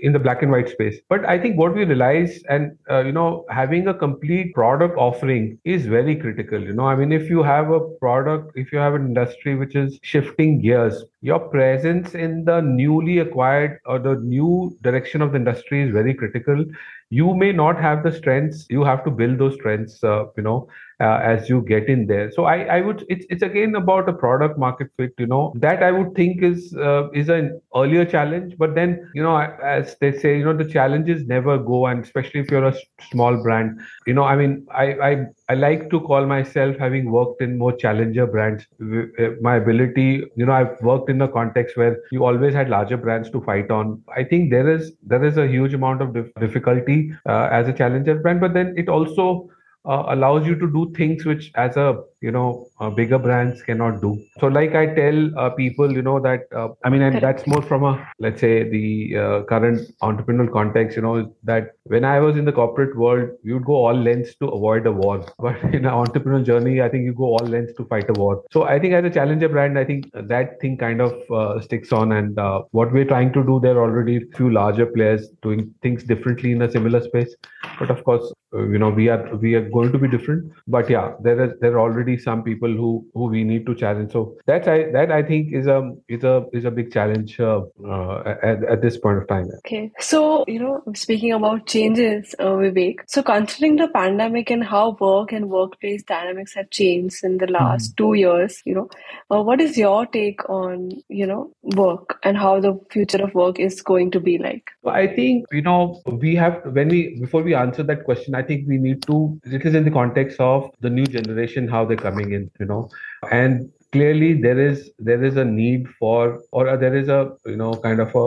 in, 0.02 0.12
the 0.12 0.18
black 0.18 0.42
and 0.42 0.52
white 0.52 0.68
space. 0.68 0.98
But 1.08 1.24
i 1.24 1.38
think 1.38 1.58
what 1.58 1.74
we 1.74 1.84
realized 1.84 2.44
and 2.48 2.76
uh, 2.90 3.00
you 3.00 3.12
know 3.12 3.44
having 3.48 3.88
a 3.88 3.94
complete 3.94 4.54
product 4.54 4.96
offering 4.96 5.58
is 5.64 5.86
very 5.86 6.16
critical 6.16 6.60
you 6.60 6.72
know. 6.72 6.86
I 6.86 6.94
mean 6.94 7.12
if 7.12 7.28
you 7.28 7.42
have 7.42 7.70
a 7.70 7.80
product 8.04 8.52
if 8.56 8.72
you 8.72 8.78
have 8.78 8.94
an 8.94 9.06
industry 9.06 9.56
which 9.56 9.74
is 9.74 9.98
shifting 10.02 10.60
gears 10.60 11.04
your 11.24 11.40
presence 11.40 12.14
in 12.14 12.44
the 12.44 12.60
newly 12.62 13.18
acquired 13.20 13.80
or 13.86 13.98
the 13.98 14.16
new 14.16 14.76
direction 14.82 15.22
of 15.22 15.32
the 15.32 15.38
industry 15.38 15.82
is 15.84 15.92
very 15.92 16.14
critical. 16.14 16.64
You 17.10 17.34
may 17.34 17.52
not 17.52 17.80
have 17.80 18.04
the 18.04 18.12
strengths 18.12 18.66
you 18.70 18.84
have 18.84 19.04
to 19.04 19.10
build 19.10 19.38
those 19.38 19.54
strengths 19.54 20.04
uh, 20.04 20.26
you 20.36 20.44
know 20.44 20.68
uh, 21.00 21.18
as 21.22 21.48
you 21.48 21.62
get 21.62 21.88
in 21.88 22.06
there 22.06 22.30
so 22.30 22.44
i 22.44 22.56
i 22.76 22.80
would 22.80 23.04
it's 23.08 23.26
it's 23.30 23.42
again 23.42 23.74
about 23.74 24.08
a 24.08 24.12
product 24.12 24.58
market 24.58 24.88
fit 24.96 25.12
you 25.18 25.26
know 25.26 25.52
that 25.56 25.82
i 25.82 25.90
would 25.90 26.14
think 26.14 26.42
is 26.42 26.74
uh, 26.76 27.10
is 27.10 27.28
an 27.28 27.60
earlier 27.74 28.04
challenge 28.04 28.54
but 28.58 28.74
then 28.74 28.98
you 29.14 29.22
know 29.22 29.36
as 29.36 29.96
they 30.00 30.12
say 30.16 30.36
you 30.38 30.44
know 30.44 30.56
the 30.56 30.70
challenges 30.76 31.26
never 31.26 31.58
go 31.58 31.86
and 31.86 32.04
especially 32.04 32.40
if 32.40 32.50
you're 32.50 32.66
a 32.66 32.76
small 33.10 33.42
brand 33.42 33.80
you 34.06 34.14
know 34.14 34.24
i 34.24 34.36
mean 34.36 34.66
i 34.70 34.86
i 35.10 35.26
I 35.48 35.54
like 35.54 35.90
to 35.90 36.00
call 36.00 36.24
myself 36.24 36.76
having 36.78 37.10
worked 37.10 37.42
in 37.42 37.58
more 37.58 37.72
challenger 37.76 38.26
brands. 38.26 38.66
Uh, 38.80 39.30
my 39.42 39.56
ability, 39.56 40.24
you 40.36 40.46
know, 40.46 40.52
I've 40.52 40.80
worked 40.80 41.10
in 41.10 41.20
a 41.20 41.28
context 41.28 41.76
where 41.76 41.98
you 42.10 42.24
always 42.24 42.54
had 42.54 42.70
larger 42.70 42.96
brands 42.96 43.30
to 43.32 43.42
fight 43.42 43.70
on. 43.70 44.02
I 44.16 44.24
think 44.24 44.50
there 44.50 44.70
is 44.70 44.92
there 45.02 45.22
is 45.22 45.36
a 45.36 45.46
huge 45.46 45.74
amount 45.74 46.00
of 46.00 46.16
difficulty 46.40 47.12
uh, 47.28 47.48
as 47.52 47.68
a 47.68 47.74
challenger 47.74 48.14
brand, 48.14 48.40
but 48.40 48.54
then 48.54 48.72
it 48.78 48.88
also 48.88 49.50
uh, 49.84 50.04
allows 50.08 50.46
you 50.46 50.54
to 50.58 50.66
do 50.70 50.92
things 50.96 51.24
which 51.24 51.50
as 51.54 51.76
a 51.76 52.02
you 52.24 52.32
know 52.36 52.48
uh, 52.80 52.90
bigger 52.90 53.18
brands 53.18 53.62
cannot 53.62 54.00
do. 54.00 54.10
So 54.40 54.48
like 54.48 54.74
i 54.74 54.86
tell 54.98 55.18
uh, 55.38 55.50
people 55.50 55.92
you 55.98 56.02
know 56.02 56.18
that 56.26 56.42
uh, 56.60 56.68
i 56.84 56.90
mean 56.92 57.02
and 57.02 57.20
that's 57.24 57.46
more 57.52 57.62
from 57.70 57.84
a 57.90 57.92
let's 58.18 58.40
say 58.40 58.52
the 58.74 58.86
uh, 59.24 59.42
current 59.52 59.80
entrepreneurial 60.02 60.52
context 60.52 60.96
you 60.96 61.02
know 61.06 61.14
that 61.50 61.72
when 61.94 62.04
i 62.04 62.18
was 62.24 62.36
in 62.36 62.44
the 62.44 62.56
corporate 62.60 62.96
world 62.96 63.28
you 63.42 63.54
would 63.54 63.66
go 63.70 63.78
all 63.86 64.00
lengths 64.08 64.34
to 64.36 64.48
avoid 64.58 64.86
a 64.86 64.92
war. 64.92 65.16
But 65.44 65.62
in 65.78 65.84
an 65.90 65.94
entrepreneurial 66.02 66.44
journey 66.50 66.74
i 66.86 66.88
think 66.88 67.04
you 67.04 67.14
go 67.22 67.30
all 67.36 67.46
lengths 67.54 67.74
to 67.78 67.84
fight 67.92 68.08
a 68.14 68.18
war. 68.20 68.42
So 68.56 68.64
i 68.74 68.78
think 68.78 68.94
as 68.94 69.04
a 69.10 69.14
challenger 69.18 69.48
brand 69.48 69.78
i 69.78 69.84
think 69.90 70.10
that 70.32 70.60
thing 70.60 70.76
kind 70.84 71.00
of 71.00 71.12
uh, 71.40 71.60
sticks 71.60 71.92
on. 71.92 72.12
And 72.12 72.38
what 72.78 72.92
we're 72.92 73.10
trying 73.12 73.32
to 73.34 73.44
do 73.50 73.60
there 73.64 73.76
are 73.78 73.84
already 73.88 74.16
a 74.16 74.36
few 74.36 74.50
larger 74.50 74.86
players 74.86 75.28
doing 75.42 75.62
things 75.82 76.04
differently 76.12 76.52
in 76.52 76.62
a 76.62 76.70
similar 76.70 77.02
space. 77.08 77.34
But 77.78 77.90
of 77.90 78.02
course 78.04 78.32
you 78.74 78.78
know 78.82 78.90
we 79.00 79.08
are 79.08 79.22
we 79.44 79.54
are 79.60 79.68
going 79.76 79.92
to 79.92 79.98
be 79.98 80.08
different. 80.16 80.52
But 80.78 80.90
yeah 80.96 81.12
there 81.28 81.44
is 81.46 81.52
there 81.60 81.74
are 81.76 81.84
already 81.86 82.13
some 82.18 82.42
people 82.42 82.68
who 82.68 83.06
who 83.14 83.26
we 83.26 83.44
need 83.44 83.66
to 83.66 83.74
challenge. 83.74 84.12
So 84.12 84.36
that's 84.46 84.68
i 84.68 84.90
that 84.92 85.10
i 85.10 85.22
think 85.22 85.52
is 85.52 85.66
a 85.66 85.92
is 86.08 86.24
a 86.24 86.46
is 86.52 86.64
a 86.64 86.70
big 86.70 86.92
challenge 86.92 87.38
uh, 87.40 87.60
uh, 87.86 88.36
at, 88.42 88.64
at 88.64 88.82
this 88.82 88.98
point 88.98 89.18
of 89.18 89.28
time. 89.28 89.48
Okay. 89.58 89.90
So 89.98 90.44
you 90.48 90.58
know 90.60 90.82
speaking 90.94 91.32
about 91.32 91.66
changes 91.66 92.34
uh, 92.38 92.54
vivek 92.62 93.00
so 93.06 93.22
considering 93.22 93.76
the 93.76 93.88
pandemic 93.88 94.50
and 94.50 94.64
how 94.64 94.96
work 95.00 95.32
and 95.32 95.48
workplace 95.48 96.02
dynamics 96.02 96.54
have 96.54 96.70
changed 96.70 97.24
in 97.24 97.38
the 97.38 97.46
last 97.46 97.92
mm. 97.92 97.96
two 97.96 98.14
years 98.14 98.62
you 98.64 98.74
know 98.74 98.88
uh, 99.30 99.42
what 99.42 99.60
is 99.60 99.76
your 99.76 100.06
take 100.06 100.48
on 100.48 100.90
you 101.08 101.26
know 101.26 101.50
work 101.62 102.18
and 102.22 102.36
how 102.36 102.60
the 102.60 102.78
future 102.90 103.22
of 103.22 103.34
work 103.34 103.58
is 103.58 103.80
going 103.82 104.10
to 104.10 104.20
be 104.20 104.38
like? 104.38 104.70
I 104.86 105.06
think 105.06 105.46
you 105.52 105.62
know 105.62 106.02
we 106.06 106.34
have 106.36 106.60
when 106.64 106.88
we 106.88 107.18
before 107.20 107.42
we 107.42 107.54
answer 107.54 107.82
that 107.82 108.04
question 108.04 108.34
i 108.34 108.42
think 108.42 108.66
we 108.68 108.78
need 108.78 109.02
to 109.02 109.40
it 109.44 109.64
is 109.64 109.74
in 109.74 109.84
the 109.84 109.90
context 109.90 110.40
of 110.40 110.70
the 110.80 110.90
new 110.90 111.06
generation 111.06 111.68
how 111.68 111.84
they're 111.84 112.03
coming 112.08 112.32
in 112.38 112.50
you 112.60 112.66
know. 112.72 112.82
And 113.30 113.70
clearly 113.94 114.32
there 114.46 114.60
is 114.70 114.90
there 114.98 115.22
is 115.30 115.36
a 115.36 115.44
need 115.44 115.88
for 115.98 116.42
or 116.50 116.76
there 116.76 116.96
is 117.02 117.08
a 117.08 117.20
you 117.46 117.56
know 117.62 117.72
kind 117.86 118.00
of 118.06 118.14
a 118.22 118.26